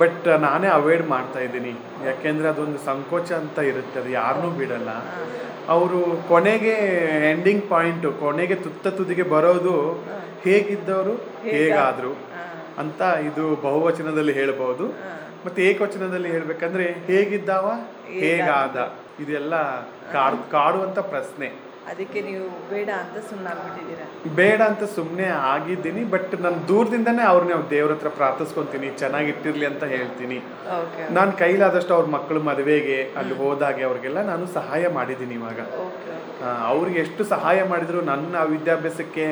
ಬಟ್ 0.04 0.28
ನಾನೇ 0.48 0.68
ಅವಾಯ್ಡ್ 0.78 1.08
ಮಾಡ್ತಾ 1.16 1.40
ಇದ್ದೀನಿ. 1.40 1.76
ಯಾಕೆಂದ್ರೆ 2.08 2.50
ಅದೊಂದು 2.54 2.80
ಸಂಕೋಚ 2.90 3.32
ಅಂತ 3.42 3.60
ಇರುತ್ತೆ 3.72 4.00
ಅದು 4.00 4.12
ಯಾರನ್ನೂ 4.20 4.50
ಬಿಡಲ್ಲ. 4.62 4.90
ಅವರು 5.68 6.30
ಕೊನೆಗೆ 6.30 6.74
ಎಂಡಿಂಗ್ 7.32 7.70
ಪಾಯಿಂಟು 7.70 8.12
ಕೊನೆಗೆ 8.12 8.56
ತುತ್ತ 8.56 8.88
ತುದಿಗೆ 8.88 9.24
ಬರೋದು 9.24 10.04
ಹೇಗಿದ್ದವರು? 10.44 11.14
ಹೇಗಾದ್ರು. 11.50 12.12
ಅಂತ 12.78 13.02
ಇದು 13.02 13.56
ಬಹುವಚನದಲ್ಲಿ 13.56 14.34
ಹೇಳ್ಬೋದು. 14.34 14.88
ಮತ್ತೆ 15.46 15.64
ಏಕವಚನದಲ್ಲಿ 15.64 16.32
ಹೇಳ್ಬೇಕಂದ್ರೆ 16.32 16.84
ಹೇಗಿದ್ದಾವ? 16.84 17.72
ಹೇಗಾದ? 18.06 18.94
ಇದೆಲ್ಲ 19.24 19.82
ಕಾಡು 20.12 20.50
ಕಾಡುವಂತ 20.52 21.00
ಪ್ರಶ್ನೆ. 21.00 21.67
ಅದಕ್ಕೆ 21.92 22.20
ನೀವು 22.28 22.46
ಬೇಡ 22.72 22.90
ಅಂತ 23.04 23.18
ಸುಮ್ಮನಾಗ್ಬಿಟ್ಟಿದ್ದೀರಾ 23.30 24.06
ಬೇಡ 24.40 24.60
ಅಂತ 24.72 24.84
ಸುಮ್ಮನೆ 24.96 25.28
ಆಗಿದ್ದೀನಿ 25.54 26.02
ಬಟ್ 26.14 26.34
ನಾನು 26.46 26.60
ದೂರದಿಂದನೇ 26.72 27.24
ಅವ್ರನ್ನ 27.32 27.58
ದೇವ್ರ 27.76 27.92
ಹತ್ರ 27.96 28.10
ಪ್ರಾರ್ಥಿಸ್ಕೊಂತೀನಿ 28.20 28.88
ಚೆನ್ನಾಗಿಟ್ಟಿರ್ಲಿ 29.02 29.66
ಅಂತ 29.72 29.84
ಹೇಳ್ತೀನಿ. 29.96 30.38
ನಾನು 31.18 31.32
ಕೈಲಾದಷ್ಟು 31.44 31.94
ಅವ್ರ 31.98 32.08
ಮಕ್ಕಳು 32.18 32.42
ಮದುವೆಗೆ 32.50 32.98
ಅಲ್ಲಿ 33.22 33.38
ಹೋದಾಗೆ 33.44 33.86
ಅವ್ರಿಗೆಲ್ಲ 33.90 34.22
ನಾನು 34.32 34.48
ಸಹಾಯ 34.60 34.84
ಮಾಡಿದ್ದೀನಿ 34.98 35.36
ಇವಾಗ. 35.42 35.60
ಅವ್ರಿಗೆ 36.72 37.00
ಎಷ್ಟು 37.06 37.22
ಸಹಾಯ 37.36 37.60
ಮಾಡಿದ್ರು 37.70 38.00
ನನ್ನ 38.10 38.42
ವಿದ್ಯಾಭ್ಯಾಸಕ್ಕೆ 38.56 39.24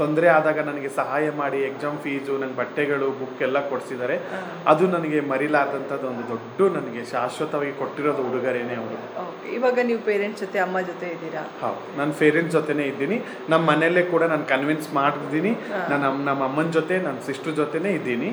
ತೊಂದರೆ 0.00 0.28
ಆದಾಗ 0.34 0.58
ನನಗೆ 0.68 0.90
ಸಹಾಯ 0.98 1.24
ಮಾಡಿ 1.40 1.58
ಎಕ್ಸಾಮ್ 1.70 1.96
ಫೀಸು 2.04 2.34
ನನ್ನ 2.42 2.54
ಬಟ್ಟೆಗಳು 2.60 3.08
ಬುಕ್ 3.20 3.40
ಎಲ್ಲ 3.46 3.58
ಕೊಡಿಸಿದ್ದಾರೆ. 3.70 4.16
ಅದು 4.72 4.84
ನನಗೆ 4.94 5.18
ಮರಿಲಾರ್ದಂಥದ್ದು 5.32 6.06
ಒಂದು 6.12 6.24
ದೊಡ್ಡ 6.32 6.70
ನನಗೆ 6.76 7.02
ಶಾಶ್ವತವಾಗಿ 7.12 7.74
ಕೊಟ್ಟಿರೋದು 7.80 8.22
ಉಡುಗೊರೆನೇ 8.28 8.76
ಅವರು. 8.82 8.98
ಇವಾಗ 9.56 9.78
ನೀವು 9.88 10.00
ಪೇರೆಂಟ್ಸ್ 10.10 10.42
ಜೊತೆ 10.44 10.60
ಅಮ್ಮ 10.66 10.80
ಜೊತೆ 10.90 11.08
ಇದ್ದೀರಾ? 11.14 11.42
ಹೌದು. 11.62 11.82
ನನ್ನ 12.02 12.12
ಪೇರೆಂಟ್ಸ್ 12.22 12.54
ಜೊತೆನೇ 12.58 12.86
ಇದ್ದೀನಿ. 12.92 13.18
ನಮ್ಮ 13.54 13.62
ಮನೆಯಲ್ಲೇ 13.72 14.04
ಕೂಡ 14.14 14.22
ನಾನು 14.34 14.46
ಕನ್ವಿನ್ಸ್ 14.54 14.88
ಮಾಡಿದ್ದೀನಿ 15.00 15.52
ನಾನು 15.92 16.02
ನಮ್ಮ 16.30 16.42
ಅಮ್ಮನ 16.50 16.70
ಜೊತೆ 16.78 16.96
ನನ್ನ 17.08 17.18
ಸಿಸ್ಟರ್ 17.30 17.56
ಜೊತೆನೇ 17.62 17.92
ಇದ್ದೀನಿ. 18.00 18.30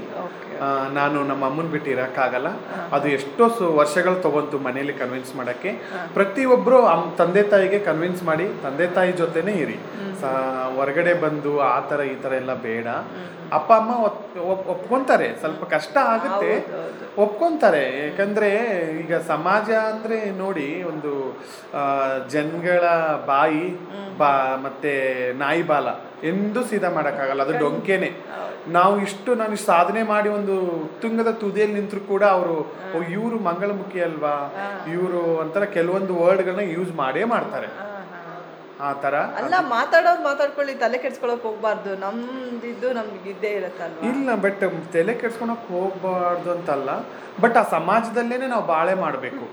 ನಾನು 0.93 1.23
ನಮ್ಮ 1.23 1.45
ಅಮ್ಮನ 1.45 1.65
ಬಿಟ್ಟು 1.65 1.91
ಇರೋಕ್ಕಾಗಲ್ಲ. 1.91 2.47
ಅದು 2.91 3.07
ಎಷ್ಟೋ 3.07 3.49
ಸು- 3.49 3.77
ವರ್ಷಗಳು 3.77 4.21
ತಗೊಂತು 4.21 4.59
ಮನೇಲಿ 4.59 4.93
ಕನ್ವಿನ್ಸ್ 4.93 5.35
ಮಾಡೋಕ್ಕೆ. 5.35 5.71
ಪ್ರತಿಯೊಬ್ಬರು 6.13 6.85
ಅಮ್ಮ 6.85 7.15
ತಂದೆ 7.15 7.43
ತಾಯಿಗೆ 7.43 7.79
ಕನ್ವಿನ್ಸ್ 7.79 8.23
ಮಾಡಿ 8.23 8.47
ತಂದೆ 8.63 8.87
ತಾಯಿ 8.87 9.11
ಜೊತೆನೇ 9.11 9.51
ಇರಿ. 9.51 9.75
ಹೊರಗಡೆ 10.75 11.13
ಬಂದು 11.13 11.61
ಆ 11.61 11.79
ಥರ 11.79 12.01
ಈ 12.01 12.15
ಥರ 12.15 12.33
ಎಲ್ಲ 12.33 12.53
ಬೇಡ. 12.53 12.87
ಅಪ್ಪ 13.53 13.73
ಅಮ್ಮ 13.73 13.95
ಒಪ್- 13.95 14.39
ಒಪ್- 14.39 14.69
ಒಪ್ಕೊಂತಾರೆ. 14.69 15.35
ಸ್ವಲ್ಪ 15.35 15.63
ಕಷ್ಟ 15.63 15.97
ಆಗುತ್ತೆ. 15.97 16.65
ಒಪ್ಕೊಂತಾರೆ. 17.21 18.07
ಯಾಕಂದರೆ 18.07 18.49
ಈಗ 18.99 19.15
ಸಮಾಜ 19.15 19.71
ಅಂದರೆ 19.71 20.37
ನೋಡಿ 20.37 20.83
ಒಂದು 20.83 21.41
ಜನಗಳ 22.29 22.81
ಬಾಯಿ 23.25 23.79
ಬಾ 24.17 24.55
ಮತ್ತು 24.63 25.33
ನಾಯಿ 25.37 25.63
ಬಾಲ. 25.63 25.87
ಎಂದೂ 26.23 26.63
ಸೀದಾ 26.63 26.89
ಮಾಡೋಕ್ಕಾಗಲ್ಲ 26.89 27.43
ಅದು 27.43 27.59
ಡೊಂಕೆನೆ. 27.59 28.11
ನಾವು 28.67 29.01
ಇಷ್ಟು 29.01 29.35
ನಾನು 29.35 29.53
ಇಷ್ಟು 29.53 29.65
ಸಾಧನೆ 29.65 30.03
ಮಾಡಿ 30.03 30.29
ಒಂದು 30.29 30.59
ಉತ್ತುಂಗದ 30.59 31.31
ತುದಿಯಲ್ಲಿ 31.31 31.75
ನಿಂತರೂ 31.75 31.99
ಕೂಡ 31.99 32.23
ಅವರು 32.23 32.73
ಇವರು 33.09 33.39
ಮಂಗಳಮುಖಿ 33.39 34.01
ಅಲ್ವಾ? 34.01 34.53
ಇವರು 34.93 35.39
ಅಂತಾರೆ 35.39 35.65
ಕೆಲವೊಂದು 35.65 36.15
ವರ್ಡ್ಗಳನ್ನ 36.15 36.59
ಯೂಸ್ 36.59 36.95
ಮಾಡೇ 36.95 37.23
ಮಾಡ್ತಾರೆ. 37.23 37.67
ಆ 38.87 38.89
ಥರ 39.03 39.15
ಅಲ್ಲ 39.39 39.55
ಮಾತಾಡೋರು 39.75 40.21
ಮಾತಾಡ್ಕೊಳ್ಳಿ 40.27 40.73
ತಲೆ 40.83 40.97
ಕೆಡ್ಸ್ಕೊಳಕ್ 41.03 41.41
ಹೋಗ್ಬಾರ್ದು. 41.47 41.91
ನಮ್ದಿದ್ದು 42.03 42.89
ನಮ್ಗೆ 42.97 43.29
ಇದ್ದೇ 43.33 43.51
ಇರತ್ತಲ್ಲ 43.59 44.05
ಇಲ್ಲ 44.11 44.35
ಬಟ್ 44.43 44.63
ತಲೆ 44.93 45.13
ಕೆಡ್ಸ್ಕೊಳಕ್ 45.21 45.65
ಹೋಗ್ಬಾರ್ದು 45.71 46.49
ಅಂತಲ್ಲ. 46.55 46.91
ಬಟ್ 47.43 47.57
ಆ 47.61 47.63
ಸಮಾಜದಲ್ಲೇನೆ 47.73 48.47
ನಾವು 48.53 48.65
ಬಾಳೆ 48.71 48.93
ಮಾಡಬೇಕು. 49.03 49.43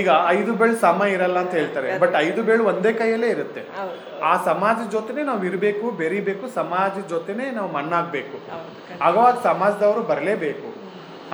ಈಗ 0.00 0.10
ಐದು 0.36 0.52
ಬೇಳು 0.60 0.76
ಸಮ 0.84 1.02
ಇರಲ್ಲ 1.14 1.38
ಅಂತ 1.44 1.54
ಹೇಳ್ತಾರೆ. 1.60 1.90
ಬಟ್ 2.02 2.14
ಐದು 2.26 2.42
ಬೇಳು 2.48 2.62
ಒಂದೇ 2.72 2.92
ಕೈಯಲ್ಲೇ 3.00 3.30
ಇರುತ್ತೆ. 3.36 3.62
ಆ 4.30 4.32
ಸಮಾಜದ 4.48 4.86
ಜೊತೆನೆ 4.96 5.24
ನಾವು 5.30 5.44
ಇರಬೇಕು 5.50 5.90
ಬೆರಿಬೇಕು 6.02 6.46
ಸಮಾಜದ 6.60 7.04
ಜೊತೆನೆ 7.14 7.46
ನಾವು 7.58 7.70
ಮಣ್ಣಾಗಬೇಕು. 7.78 8.38
ಆಗ 9.08 9.16
ಸಮಾಜದವರು 9.48 10.02
ಬರಲೇಬೇಕು. 10.12 10.68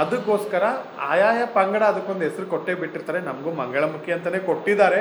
ಅದಕ್ಕೋಸ್ಕರ 0.02 0.64
ಆಯಾಯ 1.12 1.40
ಪಂಗಡ 1.56 1.82
ಅದಕ್ಕೊಂದು 1.82 2.22
ಹೆಸರು 2.26 2.46
ಕೊಟ್ಟೇ 2.46 2.74
ಬಿಟ್ಟಿರ್ತಾರೆ. 2.74 3.20
ನಮಗೂ 3.20 3.50
ಮಂಗಳಮುಖಿ 3.62 4.10
ಅಂತಲೇ 4.16 4.40
ಕೊಟ್ಟಿದ್ದಾರೆ. 4.50 5.00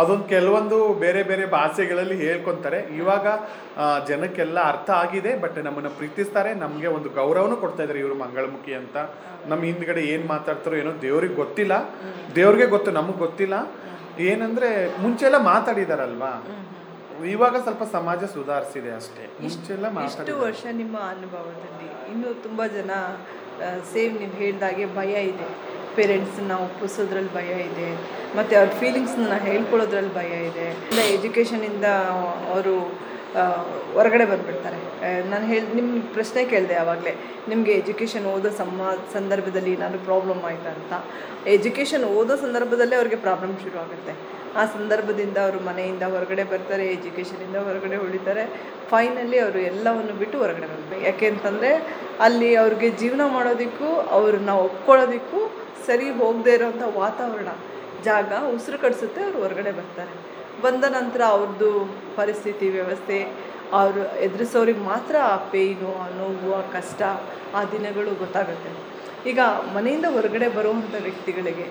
ಅದೊಂದು 0.00 0.24
ಕೆಲವೊಂದು 0.34 0.76
ಬೇರೆ 1.04 1.22
ಬೇರೆ 1.30 1.44
ಭಾಷೆಗಳಲ್ಲಿ 1.56 2.16
ಹೇಳ್ಕೊತಾರೆ. 2.26 2.80
ಇವಾಗ 3.00 3.26
ಜನಕ್ಕೆಲ್ಲ 4.08 4.58
ಅರ್ಥ 4.72 4.90
ಆಗಿದೆ 5.02 5.32
ಬಟ್ 5.44 5.58
ನಮ್ಮನ್ನು 5.66 5.90
ಪ್ರೀತಿಸ್ತಾರೆ. 5.90 6.50
ನಮಗೆ 6.64 6.86
ಒಂದು 6.96 7.08
ಗೌರವನೂ 7.20 7.56
ಕೊಡ್ತಾ 7.56 7.82
ಇದ್ದಾರೆ 7.82 8.00
ಇವರು 8.04 8.16
ಮಂಗಳಮುಖಿ 8.24 8.74
ಅಂತ. 8.74 8.96
ನಮ್ಮ 9.50 9.62
ಹಿಂದ್ಗಡೆ 9.70 10.02
ಏನು 10.12 10.26
ಮಾತಾಡ್ತಾರೋ 10.34 10.76
ಏನೋ 10.82 10.92
ದೇವ್ರಿಗೆ 11.02 11.36
ಗೊತ್ತಿಲ್ಲ. 11.42 11.74
ದೇವ್ರಿಗೆ 12.38 12.66
ಗೊತ್ತು 12.66 12.90
ನಮಗೆ 12.98 13.18
ಗೊತ್ತಿಲ್ಲ. 13.26 13.54
ಏನಂದ್ರೆ 14.30 14.70
ಮುಂಚೆ 15.02 15.24
ಎಲ್ಲ 15.26 15.38
ಮಾತಾಡಿದಾರಲ್ವಾ 15.52 16.32
ಇವಾಗ 17.34 17.56
ಸ್ವಲ್ಪ 17.66 17.82
ಸಮಾಜ 17.92 18.24
ಸುಧಾರಿಸಿದೆ 18.34 18.90
ಅಷ್ಟೇ. 19.00 19.24
ಮುಂಚೆ 19.42 19.72
ಎಲ್ಲ 19.72 19.86
ವರ್ಷ 20.46 20.64
ನಿಮ್ಮ 20.82 20.96
ಅನುಭವದಲ್ಲಿ 21.14 21.88
ಇನ್ನೂ 22.12 22.28
ತುಂಬಾ 22.46 22.64
ಜನ 22.78 22.90
ಸೇಮ್ 23.92 24.18
ನೀವು 24.18 24.32
ಹೇಳಿದಾಗೆ 24.32 24.86
ಭಯ 24.86 25.24
ಇದೆ. 25.24 25.70
ಪೇರೆಂಟ್ಸನ್ನ 25.96 26.52
ಒಪ್ಪಿಸೋದ್ರಲ್ಲಿ 26.52 27.34
ಭಯ 27.34 27.62
ಇದೆ. 27.62 27.94
ಮತ್ತು 28.36 28.58
ಅವ್ರ 28.58 28.68
ಫೀಲಿಂಗ್ಸ್ನ 28.68 29.32
ಹೇಳ್ಕೊಳ್ಳೋದ್ರಲ್ಲಿ 29.32 30.14
ಭಯ 30.14 30.46
ಇದೆ. 30.46 30.70
ಎಜುಕೇಷನಿಂದ 31.14 31.84
ಅವರು 32.52 32.98
ಹೊರಗಡೆ 33.96 34.24
ಬಂದುಬಿಡ್ತಾರೆ. 34.30 34.78
ನಾನು 35.30 35.44
ಹೇಳಿ 35.50 35.66
ನಿಮ್ಮ 35.78 36.00
ಪ್ರಶ್ನೆ 36.16 36.40
ಕೇಳಿದೆ 36.52 36.76
ಆವಾಗಲೇ 36.82 37.12
ನಿಮಗೆ 37.50 37.72
ಎಜುಕೇಷನ್ 37.82 38.26
ಓದೋ 38.32 38.50
ಸಮ, 38.60 38.80
ಸಂದರ್ಭದಲ್ಲಿ 39.16 39.70
ಏನಾದರೂ 39.76 40.00
ಪ್ರಾಬ್ಲಮ್ 40.08 40.42
ಆಯ್ತಾ 40.50 40.70
ಅಂತ. 40.78 40.92
ಎಜುಕೇಷನ್ 41.56 42.04
ಓದೋ 42.18 42.36
ಸಂದರ್ಭದಲ್ಲೇ 42.44 42.96
ಅವ್ರಿಗೆ 43.00 43.18
ಪ್ರಾಬ್ಲಮ್ 43.26 43.54
ಶುರು 43.64 43.78
ಆಗುತ್ತೆ. 43.84 44.14
ಆ 44.60 44.62
ಸಂದರ್ಭದಿಂದ 44.76 45.36
ಅವರು 45.46 45.58
ಮನೆಯಿಂದ 45.68 46.04
ಹೊರಗಡೆ 46.14 46.44
ಬರ್ತಾರೆ 46.52 46.84
ಎಜುಕೇಷನಿಂದ 46.96 47.58
ಹೊರಗಡೆ 47.66 47.96
ಉಳಿತಾರೆ. 48.06 48.44
ಫೈನಲಿ 48.92 49.38
ಅವರು 49.44 49.60
ಎಲ್ಲವನ್ನು 49.70 50.14
ಬಿಟ್ಟು 50.22 50.36
ಹೊರಗಡೆ 50.42 50.68
ಬರ್ತಾರೆ 50.72 51.00
ಯಾಕೆ 51.08 51.26
ಅಂತಂದರೆ 51.32 51.70
ಅಲ್ಲಿ 52.26 52.50
ಅವ್ರಿಗೆ 52.62 52.90
ಜೀವನ 53.02 53.22
ಮಾಡೋದಕ್ಕೂ, 53.36 53.90
ಅವ್ರನ್ನ 54.16 54.54
ಒಪ್ಕೊಳ್ಳೋದಕ್ಕೂ, 54.66 55.40
ಸರಿ 55.86 56.08
ಹೋಗದೇ 56.22 56.54
ಇರೋವಂಥ 56.58 56.84
ವಾತಾವರಣ, 57.02 57.52
ಜಾಗ 58.08 58.32
ಉಸಿರು 58.56 58.78
ಕಡಿಸುತ್ತೆ 58.84 59.20
ಅವ್ರು 59.26 59.38
ಹೊರಗಡೆ 59.44 59.72
ಬರ್ತಾರೆ. 59.78 60.12
ಬಂದ 60.62 60.84
ನಂತರ 60.98 61.22
ಅವ್ರದ್ದು 61.34 61.70
ಪರಿಸ್ಥಿತಿ, 62.16 62.66
ವ್ಯವಸ್ಥೆ, 62.70 63.18
ಅವರು 63.78 64.02
ಎದುರಿಸೋರಿಗೆ 64.26 64.82
ಮಾತ್ರ 64.92 65.16
ಆ 65.32 65.36
ಪೇಯ್ನು, 65.52 65.90
ಆ 66.02 66.06
ನೋವು, 66.18 66.48
ಆ 66.58 66.62
ಕಷ್ಟ, 66.76 67.02
ಆ 67.54 67.60
ದಿನಗಳು 67.74 68.10
ಗೊತ್ತಾಗುತ್ತೆ. 68.24 68.70
ಈಗ 69.30 69.40
ಮನೆಯಿಂದ 69.74 70.06
ಹೊರಗಡೆ 70.16 70.48
ಬರುವಂಥ 70.58 70.94
ವ್ಯಕ್ತಿಗಳಿಗೆ 71.02 71.66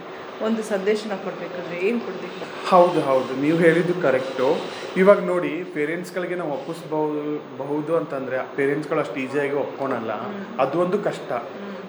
ಒಂದು 0.45 0.63
ಸಂದೇಶನ 0.63 1.13
ಕೊಡ್ಬೇಕಂದ್ರೆ 1.23 1.77
ಏನು 1.87 1.99
ಕೊಡ್ಬೇಕು? 1.99 2.67
ಹೌದು 2.69 3.01
ಹೌದು. 3.01 3.41
ನೀವು 3.41 3.57
ಹೇಳಿದ್ದು 3.57 3.93
ಕರೆಕ್ಟು. 4.01 4.57
ಇವಾಗ 4.97 5.19
ನೋಡಿ 5.19 5.63
ಪೇರೆಂಟ್ಸ್ಗಳಿಗೆ 5.73 6.35
ನಾವು 6.35 6.51
ಒಪ್ಪಿಸ್ಬಹುದು 6.51 7.57
ಬಹುದು 7.57 7.91
ಪೇರೆಂಟ್ಸ್ 7.93 8.55
ಪೇರೆಂಟ್ಸ್ಗಳು 8.55 8.99
ಅಷ್ಟು 8.99 9.19
ಈಸಿಯಾಗಿ 9.19 9.53
ಒಪ್ಕೊಳಲ್ಲ. 9.53 10.11
ಅದು 10.59 10.81
ಒಂದು 10.81 10.99
ಕಷ್ಟ. 10.99 11.31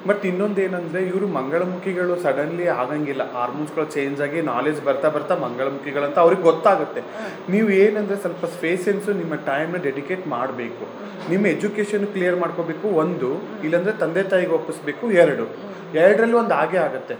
ಬಟ್ 0.09 0.27
ಇನ್ನೊಂದು 0.27 0.63
ಏನಂದ್ರೆ 0.63 1.03
ಇವರು 1.03 1.27
ಮಂಗಳಮುಖಿಗಳು 1.29 2.23
ಸಡನ್ಲಿ 2.23 2.67
ಆಗಂಗಿಲ್ಲ. 2.67 3.33
ಹಾರ್ಮೋನ್ಸ್ಗಳು 3.33 3.85
ಚೇಂಜ್ 3.85 4.21
ಆಗಿ 4.21 4.41
ನಾಲೆಜ್ 4.41 4.81
ಬರ್ತಾ 4.85 5.09
ಬರ್ತಾ 5.09 5.35
ಮಂಗಳಮುಖಿಗಳಂತ 5.37 6.19
ಅವ್ರಿಗೆ 6.19 6.43
ಗೊತ್ತಾಗುತ್ತೆ. 6.43 7.01
ನೀವು 7.51 7.71
ಏನಂದ್ರೆ 7.71 8.17
ಸ್ವಲ್ಪ 8.17 8.45
ಸ್ಪೇಸೆನ್ಸು 8.45 9.13
ನಿಮ್ಮ 9.13 9.35
ಟೈಮ್ನ 9.35 9.77
ಡೆಡಿಕೇಟ್ 9.77 10.27
ಮಾಡಬೇಕು. 10.27 10.87
ನಿಮ್ಮ 11.31 11.47
ಎಜುಕೇಶನ್ 11.47 12.07
ಕ್ಲಿಯರ್ 12.07 12.37
ಮಾಡ್ಕೋಬೇಕು 12.37 12.89
ಒಂದು. 12.89 13.31
ಇಲ್ಲಾಂದ್ರೆ 13.65 13.93
ತಂದೆ 13.93 14.23
ತಾಯಿಗೆ 14.23 14.53
ಒಪ್ಪಿಸ್ಬೇಕು 14.53 15.11
ಎರಡು. 15.11 15.47
ಎರಡರಲ್ಲಿ 15.95 16.37
ಒಂದು 16.37 16.55
ಹಾಗೆ 16.55 16.77
ಆಗುತ್ತೆ. 16.77 17.15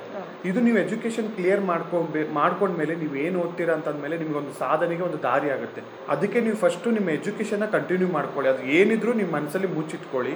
ಇದು 0.49 0.61
ನೀವು 0.61 0.79
ಎಜುಕೇಶನ್ 0.79 1.29
ಕ್ಲಿಯರ್ 1.37 1.61
ಮಾಡ್ಕೊಂಡ್ಬೇ 1.61 2.29
ಮಾಡ್ಕೊಂಡ್ಮೇಲೆ 2.33 2.95
ನೀವು 2.95 3.17
ಏನು 3.17 3.41
ಓದ್ತೀರಾ 3.41 3.75
ಅಂತಂದ್ಮೇಲೆ 3.75 4.19
ನಿಮಗೆ 4.19 4.39
ಒಂದು 4.39 4.53
ಸಾಧನೆಗೆ 4.59 5.03
ಒಂದು 5.03 5.23
ದಾರಿ 5.23 5.51
ಆಗುತ್ತೆ. 5.51 5.83
ಅದಕ್ಕೆ 6.09 6.41
ನೀವು 6.41 6.57
ಫಸ್ಟು 6.57 6.91
ನಿಮ್ಮ 6.91 7.11
ಎಜುಕೇಷನ್ನ 7.11 7.65
ಕಂಟಿನ್ಯೂ 7.65 8.09
ಮಾಡ್ಕೊಳ್ಳಿ. 8.09 8.51
ಅದು 8.51 8.63
ಏನಿದ್ರೂ 8.63 9.13
ನಿಮ್ಮ 9.13 9.37
ಮನಸ್ಸಲ್ಲಿ 9.37 9.67
ಮುಚ್ಚಿಟ್ಕೊಳ್ಳಿ. 9.67 10.35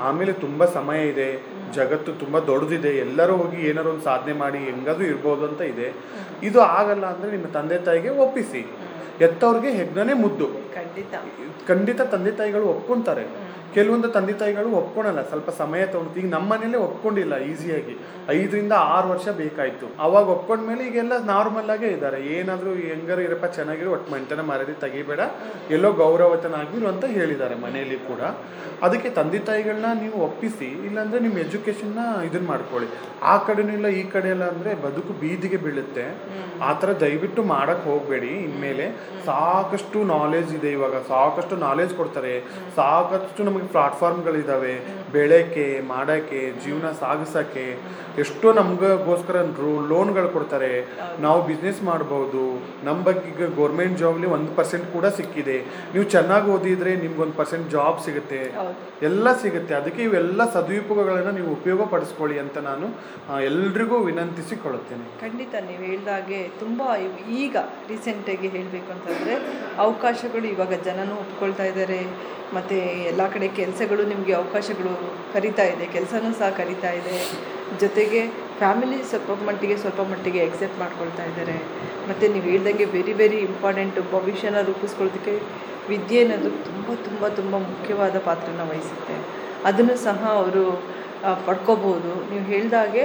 ಆಮೇಲೆ 0.00 0.32
ತುಂಬ 0.32 0.64
ಸಮಯ 0.64 1.08
ಇದೆ. 1.08 1.28
ಜಗತ್ತು 1.74 2.12
ತುಂಬ 2.12 2.38
ದೊಡ್ಡದಿದೆ. 2.38 2.96
ಎಲ್ಲರೂ 2.96 3.36
ಹೋಗಿ 3.36 3.56
ಏನಾರು 3.56 3.90
ಒಂದು 3.90 4.04
ಸಾಧನೆ 4.04 4.32
ಮಾಡಿ 4.32 4.58
ಹೆಂಗಾದ್ರೂ 4.58 5.04
ಇರ್ಬೋದು 5.04 5.46
ಅಂತ 5.46 5.60
ಇದೆ. 5.60 5.92
ಇದು 6.42 6.60
ಆಗಲ್ಲ 6.60 7.04
ಅಂದರೆ 7.06 7.30
ನಿಮ್ಮ 7.30 7.46
ತಂದೆ 7.46 7.78
ತಾಯಿಗೆ 7.78 8.08
ಒಪ್ಪಿಸಿ. 8.08 8.66
ಎತ್ತವ್ರಿಗೆ 9.20 9.70
ಹೆಗ್ಗನೇ 9.70 10.12
ಮುದ್ದು. 10.12 10.46
ಖಂಡಿತ. 10.46 11.14
ಖಂಡಿತ 11.68 12.00
ತಂದೆ 12.00 12.30
ತಾಯಿಗಳು 12.30 12.64
ಒಪ್ಕೊಂತಾರೆ. 12.64 13.26
ಕೆಲವೊಂದು 13.74 14.08
ತಂದೆ 14.08 14.32
ತಾಯಿಗಳು 14.32 14.70
ಒಪ್ಕೊಳಲ್ಲ 14.70 15.28
ಸ್ವಲ್ಪ 15.28 15.50
ಸಮಯ 15.50 15.86
ತಗೊಂಡು. 15.86 16.20
ಈಗ 16.20 16.30
ನಮ್ಮ 16.30 16.52
ಮನೇಲೆ 16.52 16.78
ಒಪ್ಕೊಂಡಿಲ್ಲ 16.78 17.38
ಈಸಿಯಾಗಿ. 17.38 17.94
ಐದರಿಂದ 18.28 18.72
ಆರು 18.72 19.08
ವರ್ಷ 19.08 19.28
ಬೇಕಾಯಿತು. 19.28 19.86
ಅವಾಗ 19.98 20.28
ಒಪ್ಕೊಂಡ್ಮೇಲೆ 20.28 20.86
ಈಗೆಲ್ಲ 20.86 21.18
ನಾರ್ಮಲ್ 21.24 21.70
ಆಗೇ 21.70 21.86
ಇದ್ದಾರೆ. 21.86 22.22
ಏನಾದರೂ 22.26 22.70
ಹೆಂಗಾರ 22.70 23.18
ಇರಪ್ಪ 23.18 23.44
ಚೆನ್ನಾಗಿರೋ 23.44 23.92
ಒಟ್ಟು 23.92 24.12
ಮಂಟನ 24.12 24.40
ಮರದಿ 24.40 24.72
ತೆಗಿಬೇಡ. 24.72 25.20
ಎಲ್ಲೋ 25.70 25.92
ಗೌರವತನಾಗಿರು 25.92 26.86
ಅಂತ 26.86 27.04
ಹೇಳಿದ್ದಾರೆ 27.04 27.54
ಮನೆಯಲ್ಲಿ 27.54 27.96
ಕೂಡ. 27.96 28.20
ಅದಕ್ಕೆ 28.82 29.10
ತಂದೆ 29.10 29.38
ತಾಯಿಗಳನ್ನ 29.38 30.00
ನೀವು 30.00 30.16
ಒಪ್ಪಿಸಿ 30.24 30.68
ಇಲ್ಲಾಂದರೆ 30.86 31.20
ನಿಮ್ಮ 31.20 31.38
ಎಜುಕೇಷನ್ನ 31.38 31.98
ಇದನ್ನ 32.24 32.46
ಮಾಡ್ಕೊಳ್ಳಿ. 32.46 32.88
ಆ 33.22 33.36
ಕಡೆನೂ 33.36 33.72
ಇಲ್ಲ 33.72 33.86
ಈ 33.86 34.02
ಕಡೆ 34.02 34.28
ಎಲ್ಲ 34.28 34.44
ಅಂದರೆ 34.48 34.74
ಬದುಕು 34.74 35.12
ಬೀದಿಗೆ 35.12 35.56
ಬೀಳುತ್ತೆ. 35.56 36.04
ಆ 36.62 36.72
ಥರ 36.72 36.92
ದಯವಿಟ್ಟು 36.92 37.42
ಮಾಡೋಕ್ಕೆ 37.42 37.90
ಹೋಗಬೇಡಿ 37.90 38.26
ಇನ್ಮೇಲೆ. 38.26 38.86
ಸಾಕಷ್ಟು 39.26 40.02
ನಾಲೆಜ್ 40.04 40.54
ಇದೆ 40.54 40.70
ಇವಾಗ. 40.72 40.96
ಸಾಕಷ್ಟು 41.08 41.56
ನಾಲೆಜ್ 41.56 41.94
ಕೊಡ್ತಾರೆ. 41.94 42.40
ಸಾಕಷ್ಟು 42.76 43.42
ನಮಗೆ 43.42 43.61
ಪ್ಲಾಟ್ಫಾರ್ಮ್ಗಳಿದಾವೆ 43.72 44.74
ಬೆಳೆಕೆ 45.14 45.66
ಮಾಡಕ್ಕೆ 45.92 46.40
ಜೀವನ 46.64 46.86
ಸಾಗಿಸಕ್ಕೆ 47.00 47.64
ಎಷ್ಟೋ 48.22 48.48
ನಮಗೋಸ್ಕರ 48.58 49.36
ಲೋನ್ಗಳು 49.90 50.28
ಕೊಡ್ತಾರೆ. 50.36 50.72
ನಾವು 51.24 51.40
ಬಿಸ್ನೆಸ್ 51.48 51.80
ಮಾಡ್ಬೋದು. 51.90 52.44
ನಮ್ಮ 52.86 52.98
ಬಗ್ಗೆ 53.08 53.26
ಈಗ 53.32 53.48
ಗೌರ್ಮೆಂಟ್ 53.58 53.96
ಜಾಬ್ಲಿ 54.02 54.26
ಒಂದು 54.36 54.50
ಪರ್ಸೆಂಟ್ 54.58 54.86
ಕೂಡ 54.94 55.06
ಸಿಕ್ಕಿದೆ. 55.18 55.58
ನೀವು 55.94 56.04
ಚೆನ್ನಾಗಿ 56.14 56.50
ಓದಿದ್ರೆ 56.54 56.92
ನಿಮ್ಗೊಂದು 57.04 57.36
ಪರ್ಸೆಂಟ್ 57.40 57.66
ಜಾಬ್ 57.76 58.00
ಸಿಗುತ್ತೆ. 58.06 58.40
ಎಲ್ಲ 59.08 59.26
ಸಿಗುತ್ತೆ. 59.42 59.74
ಅದಕ್ಕೆ 59.80 60.02
ಇವೆಲ್ಲ 60.08 60.40
ಸದುಪಯೋಗಗಳನ್ನು 60.56 61.32
ನೀವು 61.38 61.52
ಉಪಯೋಗ 61.58 61.82
ಪಡಿಸ್ಕೊಳ್ಳಿ 61.94 62.38
ಅಂತ 62.44 62.58
ನಾನು 62.70 62.88
ಎಲ್ರಿಗೂ 63.50 63.98
ವಿನಂತಿಸಿಕೊಳ್ಳುತ್ತೇನೆ. 64.10 65.06
ಖಂಡಿತ 65.24 65.54
ನೀವು 65.70 65.82
ಹೇಳಿದಾಗೆ 65.90 66.42
ತುಂಬ 66.62 66.82
ಈಗ 67.44 67.56
ರೀಸೆಂಟಾಗಿ 67.88 68.48
ಹೇಳಬೇಕು 68.56 68.92
ಅಂತಂದರೆ 68.96 69.36
ಅವಕಾಶಗಳು 69.86 70.46
ಇವಾಗ 70.54 70.74
ಜನನೂ 70.88 71.14
ಒಪ್ಕೊಳ್ತಾ 71.24 71.64
ಇದ್ದಾರೆ. 71.72 72.00
ಮತ್ತು 72.56 72.76
ಎಲ್ಲ 73.10 73.22
ಕಡೆ 73.34 73.46
ಕೆಲಸಗಳು 73.60 74.02
ನಿಮಗೆ 74.12 74.32
ಅವಕಾಶಗಳು 74.40 74.92
ಕರಿತಾ 75.34 75.64
ಇದೆ, 75.72 75.84
ಕೆಲಸನೂ 75.96 76.30
ಸಹ 76.40 76.50
ಕರಿತಾ 76.60 76.90
ಇದೆ. 77.00 77.16
ಜೊತೆಗೆ 77.82 78.20
ಫ್ಯಾಮಿಲಿ 78.60 78.98
ಸ್ವಲ್ಪ 79.10 79.30
ಮಟ್ಟಿಗೆ 79.48 79.76
ಸ್ವಲ್ಪ 79.82 80.00
ಮಟ್ಟಿಗೆ 80.12 80.40
ಎಕ್ಸೆಪ್ಟ್ 80.48 80.78
ಮಾಡ್ಕೊಳ್ತಾ 80.82 81.24
ಇದ್ದಾರೆ. 81.30 81.56
ಮತ್ತು 82.08 82.24
ನೀವು 82.34 82.46
ಹೇಳ್ದಂಗೆ 82.52 82.86
ವೆರಿ 82.96 83.14
ವೆರಿ 83.20 83.38
ಇಂಪಾರ್ಟೆಂಟು 83.48 84.00
ಭವಿಷ್ಯನ 84.14 84.60
ರೂಪಿಸ್ಕೊಳ್ಳೋದಕ್ಕೆ 84.70 85.34
ವಿದ್ಯೆ 85.92 86.20
ಅನ್ನೋದು 86.24 86.50
ತುಂಬ 86.66 86.88
ತುಂಬ 87.06 87.28
ತುಂಬ 87.38 87.54
ಮುಖ್ಯವಾದ 87.70 88.16
ಪಾತ್ರನ 88.28 88.64
ವಹಿಸುತ್ತೆ. 88.72 89.16
ಅದನ್ನು 89.68 89.96
ಸಹ 90.06 90.20
ಅವರು 90.40 90.64
ಪಡ್ಕೋಬೋದು. 91.48 92.12
ನೀವು 92.30 92.44
ಹೇಳಿದಾಗೆ 92.52 93.04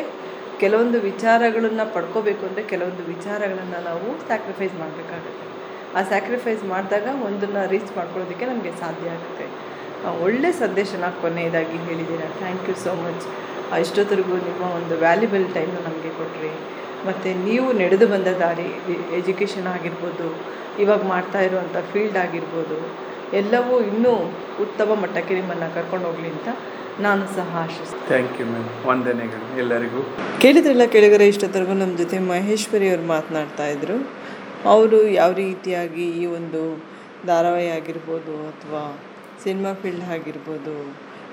ಕೆಲವೊಂದು 0.61 0.97
ವಿಚಾರಗಳನ್ನು 1.09 1.85
ಪಡ್ಕೋಬೇಕು 1.95 2.43
ಅಂದರೆ 2.47 2.63
ಕೆಲವೊಂದು 2.71 3.03
ವಿಚಾರಗಳನ್ನು 3.13 3.79
ನಾವು 3.89 4.07
ಸ್ಯಾಕ್ರಿಫೈಸ್ 4.27 4.75
ಮಾಡಬೇಕಾಗುತ್ತೆ. 4.83 5.45
ಆ 5.97 6.01
ಸ್ಯಾಕ್ರಿಫೈಸ್ 6.11 6.63
ಮಾಡಿದಾಗ 6.73 7.07
ಒಂದನ್ನು 7.27 7.61
ರೀಚ್ 7.73 7.91
ಮಾಡ್ಕೊಳ್ಳೋದಕ್ಕೆ 7.97 8.45
ನಮಗೆ 8.51 8.71
ಸಾಧ್ಯ 8.81 9.15
ಆಗುತ್ತೆ. 9.15 9.45
ಒಳ್ಳೆ 10.25 10.49
ಸಂದೇಶನ 10.63 11.05
ಕೊನೆಯದಾಗಿ 11.23 11.77
ಹೇಳಿದ್ದೀರಾ. 11.87 12.27
ಥ್ಯಾಂಕ್ 12.41 12.67
ಯು 12.71 12.75
ಸೋ 12.85 12.93
ಮಚ್ 13.05 13.25
ಇಷ್ಟೊತ್ತರೆಗೂ 13.85 14.35
ನಿಮ್ಮ 14.49 14.63
ಒಂದು 14.79 14.95
ವ್ಯಾಲ್ಯುಬಲ್ 15.05 15.47
ಟೈಮ್ 15.57 15.73
ನಮಗೆ 15.87 16.11
ಕೊಟ್ರಿ. 16.19 16.51
ಮತ್ತು 17.07 17.29
ನೀವು 17.47 17.67
ನಡೆದು 17.81 18.05
ಬಂದ 18.13 18.29
ದಾರಿ 18.43 18.69
ಎಜುಕೇಷನ್ 19.19 19.67
ಆಗಿರ್ಬೋದು 19.75 20.27
ಇವಾಗ 20.83 21.01
ಮಾಡ್ತಾ 21.13 21.39
ಇರುವಂಥ 21.47 21.77
ಫೀಲ್ಡ್ 21.91 22.17
ಆಗಿರ್ಬೋದು 22.23 22.77
ಎಲ್ಲವೂ 23.39 23.75
ಇನ್ನೂ 23.91 24.13
ಉತ್ತಮ 24.65 24.89
ಮಟ್ಟಕ್ಕೆ 25.03 25.33
ನಿಮ್ಮನ್ನು 25.39 25.67
ಕರ್ಕೊಂಡು 25.77 26.05
ಹೋಗಲಿ 26.09 26.29
ಅಂತ 26.35 26.49
ನಾನು 27.05 27.23
ಸಹ 27.37 27.49
ಆಶಿಸ್ತೀನಿ. 27.63 28.05
ಥ್ಯಾಂಕ್ 28.11 28.37
ಯು 28.41 28.45
ಮ್ಯಾಮ್ 28.51 28.69
ವಂದನೆಗಳು 28.89 29.47
ಎಲ್ಲರಿಗೂ. 29.63 30.01
ಕೇಳಿದ್ರಲ್ಲ 30.43 30.85
ಕೆಳಗರೆ 30.95 31.25
ಇಷ್ಟೊತ್ತರೆಗೂ 31.33 31.75
ನಮ್ಮ 31.81 31.93
ಜೊತೆ 32.01 32.19
ಮಹೇಶ್ವರಿ 32.31 32.87
ಅವರು 32.93 33.05
ಮಾತನಾಡ್ತಾ 33.15 33.67
ಇದ್ರು. 33.75 33.97
ಅವರು 34.73 34.99
ಯಾವ 35.19 35.31
ರೀತಿಯಾಗಿ 35.43 36.05
ಈ 36.21 36.25
ಒಂದು 36.37 36.61
ಧಾರಾವಾಹಿ 37.29 37.69
ಆಗಿರ್ಬೋದು 37.77 38.33
ಅಥವಾ 38.51 38.83
ಸಿನಿಮಾ 39.43 39.71
ಫೀಲ್ಡ್ 39.81 40.05
ಆಗಿರ್ಬೋದು, 40.15 40.75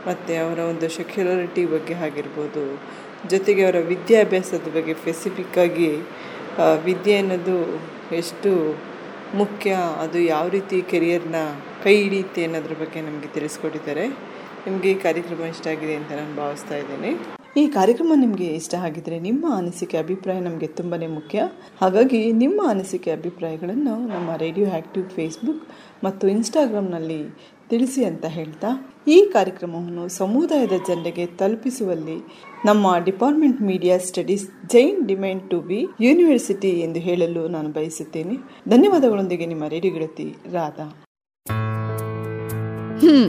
ಮತ್ತು 0.06 0.32
ಅವರ 0.44 0.58
ಒಂದು 0.72 0.86
ಸೆಕ್ಯುಲರಿಟಿ 0.96 1.62
ಬಗ್ಗೆ 1.74 1.94
ಆಗಿರ್ಬೋದು, 2.06 2.64
ಜೊತೆಗೆ 3.32 3.62
ಅವರ 3.66 3.78
ವಿದ್ಯಾಭ್ಯಾಸದ 3.92 4.68
ಬಗ್ಗೆ 4.76 4.94
ಸ್ಪೆಸಿಫಿಕ್ಕಾಗಿ 5.02 5.90
ವಿದ್ಯೆ 6.88 7.16
ಅನ್ನೋದು 7.22 7.56
ಎಷ್ಟು 8.20 8.50
ಮುಖ್ಯ, 9.40 9.70
ಅದು 10.04 10.18
ಯಾವ 10.34 10.46
ರೀತಿ 10.56 10.76
ಕೆರಿಯರ್ನ 10.92 11.38
ಕೈ 11.84 11.94
ಹಿಡಿಯುತ್ತೆ 12.02 12.42
ಅನ್ನೋದ್ರ 12.48 12.74
ಬಗ್ಗೆ 12.82 13.00
ನಮಗೆ 13.08 13.30
ತಿಳಿಸ್ಕೊಟ್ಟಿದ್ದಾರೆ. 13.36 14.04
ನಿಮಗೆ 14.66 14.90
ಈ 14.96 14.98
ಕಾರ್ಯಕ್ರಮ 15.06 15.48
ಇಷ್ಟ 15.54 15.66
ಆಗಿದೆ 15.74 15.96
ಅಂತ 16.00 16.12
ನಾನು 16.20 16.34
ಭಾವಿಸ್ತಾ 16.42 16.76
ಇದ್ದೇನೆ. 16.82 17.12
ಈ 17.56 17.66
ಕಾರ್ಯಕ್ರಮ 17.68 18.12
ನಿಮಗೆ 18.14 18.46
ಇಷ್ಟ 18.46 18.74
ಆಗಿದ್ರೆ 18.74 19.20
ನಿಮ್ಮ 19.20 19.44
ಅನಿಸಿಕೆ 19.56 19.96
ಅಭಿಪ್ರಾಯ 19.96 20.40
ನಮಗೆ 20.40 20.66
ತುಂಬಾ 20.78 20.96
ಮುಖ್ಯ. 21.08 21.40
ಹಾಗಾಗಿ 21.80 22.32
ನಿಮ್ಮ 22.32 22.60
ಅನಿಸಿಕೆ 22.68 23.10
ಅಭಿಪ್ರಾಯಗಳನ್ನು 23.10 23.94
ನಮ್ಮ 24.14 24.36
ರೇಡಿಯೋ 24.36 24.66
ಆ್ಯಕ್ಟಿವ್ 24.70 25.06
ಫೇಸ್ಬುಕ್ 25.08 25.62
ಮತ್ತು 26.04 26.24
ಇನ್ಸ್ಟಾಗ್ರಾಮ್ನಲ್ಲಿ 26.28 27.20
ತಿಳಿಸಿ 27.70 28.04
ಅಂತ 28.04 28.24
ಹೇಳ್ತಾ, 28.24 28.70
ಈ 29.08 29.30
ಕಾರ್ಯಕ್ರಮವನ್ನು 29.32 30.08
ಸಮುದಾಯದ 30.08 30.76
ಜನರಿಗೆ 30.88 31.26
ತಲುಪಿಸುವಲ್ಲಿ 31.26 32.18
ನಮ್ಮ 32.64 32.94
department 33.04 33.62
media 33.62 33.98
studies 33.98 34.44
Jain 34.68 35.08
deemed 35.08 35.50
to 35.50 35.60
be 35.60 35.80
university 36.00 36.72
ಎಂದು 36.80 37.00
ಹೇಳಲು 37.00 37.48
ನಾನು 37.48 37.68
ಬಯಸುತ್ತೇನೆ. 37.68 38.36
ಧನ್ಯವಾದಗಳೊಂದಿಗೆ 38.68 39.46
ನಿಮ್ಮ 39.46 39.64
ರೇಡಿಯೋ 39.68 39.94
ಗೆಳತಿ 39.94 40.28
ರಾಧಾ. 40.52 40.86
ಹ್ಮ್, 43.02 43.28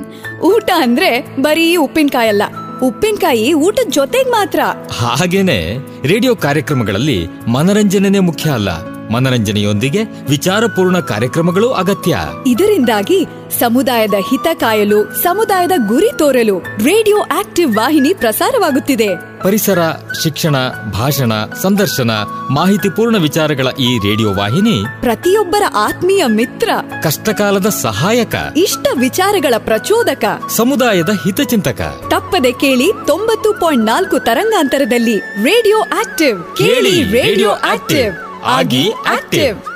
ಊಟ 0.51 0.70
ಅಂದ್ರೆ 0.82 1.10
ಬರೀ 1.41 1.75
ಉಪ್ಪಿನಕಾಯಿ 1.75 2.29
ಅಲ್ಲ 2.29 2.44
ಉಪ್ಪಿನಕಾಯಿ 2.84 3.53
ಊಟದ 3.53 3.89
ಜೊತೆಗ್ 3.89 4.29
ಮಾತ್ರ. 4.29 4.60
ಹಾಗೇನೆ 4.98 5.77
ರೇಡಿಯೋ 6.08 6.36
ಕಾರ್ಯಕ್ರಮಗಳಲ್ಲಿ 6.36 7.27
ಮನರಂಜನೆನೇ 7.48 8.20
ಮುಖ್ಯ 8.20 8.50
ಅಲ್ಲ. 8.50 8.96
ಮನರಂಜನೆಯೊಂದಿಗೆ 9.10 10.03
ವಿಚಾರಪೂರ್ಣ 10.03 11.00
ಕಾರ್ಯಕ್ರಮಗಳು 11.00 11.72
ಅಗತ್ಯ. 11.72 12.17
ಇದರಿಂದಾಗಿ 12.48 13.25
ಸಮುದಾಯದ 13.60 14.13
ಹಿತ 14.29 14.48
ಕಾಯಲು 14.53 15.24
ಸಮುದಾಯದ 15.24 15.72
ಗುರಿ 15.88 16.10
ತೋರಲು 16.20 16.60
ರೇಡಿಯೋ 16.60 17.17
ಆಕ್ಟಿವ್ 17.17 17.75
ವಾಹಿನಿ 17.75 18.13
ಪ್ರಸಾರವಾಗುತ್ತಿದೆ. 18.13 19.35
ಪರಿಸರ 19.45 19.79
ಶಿಕ್ಷಣ 20.23 20.55
ಭಾಷಣ 20.91 21.34
ಸಂದರ್ಶನ 21.62 22.12
ಮಾಹಿತಿಪೂರ್ಣ 22.51 23.17
ವಿಚಾರಗಳ 23.17 23.67
ಈ 23.79 23.97
ರೇಡಿಯೋ 23.97 24.34
ವಾಹಿನಿ 24.34 24.84
ಪ್ರತಿಯೊಬ್ಬರ 25.01 25.63
ಆತ್ಮೀಯ 25.75 26.23
ಮಿತ್ರ 26.27 26.69
ಕಷ್ಟಕಾಲದ 27.03 27.69
ಸಹಾಯಕ 27.69 28.36
ಇಷ್ಟ 28.58 28.88
ವಿಚಾರಗಳ 28.99 29.53
ಪ್ರಚೋದಕ 29.58 30.25
ಸಮುದಾಯದ 30.49 31.10
ಹಿತಚಿಂತಕ. 31.10 31.81
ತಪ್ಪದೆ 32.08 32.51
ಕೇಳಿ 32.51 32.91
ತೊಂಬತ್ತು 33.08 33.53
ಪಾಯಿಂಟ್ 33.53 33.86
ನಾಲ್ಕು 33.86 34.19
ತರಂಗಾಂತರದಲ್ಲಿ 34.19 35.17
ರೇಡಿಯೋ 35.17 35.79
ಆಕ್ಟಿವ್ 35.79 36.55
ಕೇಳಿ 36.58 37.03
ರೇಡಿಯೋ 37.03 37.49
ಆಕ್ಟಿವ್ 37.49 38.43
ಆಗಿ 38.45 38.91
ಆಕ್ಟಿವ್. 38.91 39.75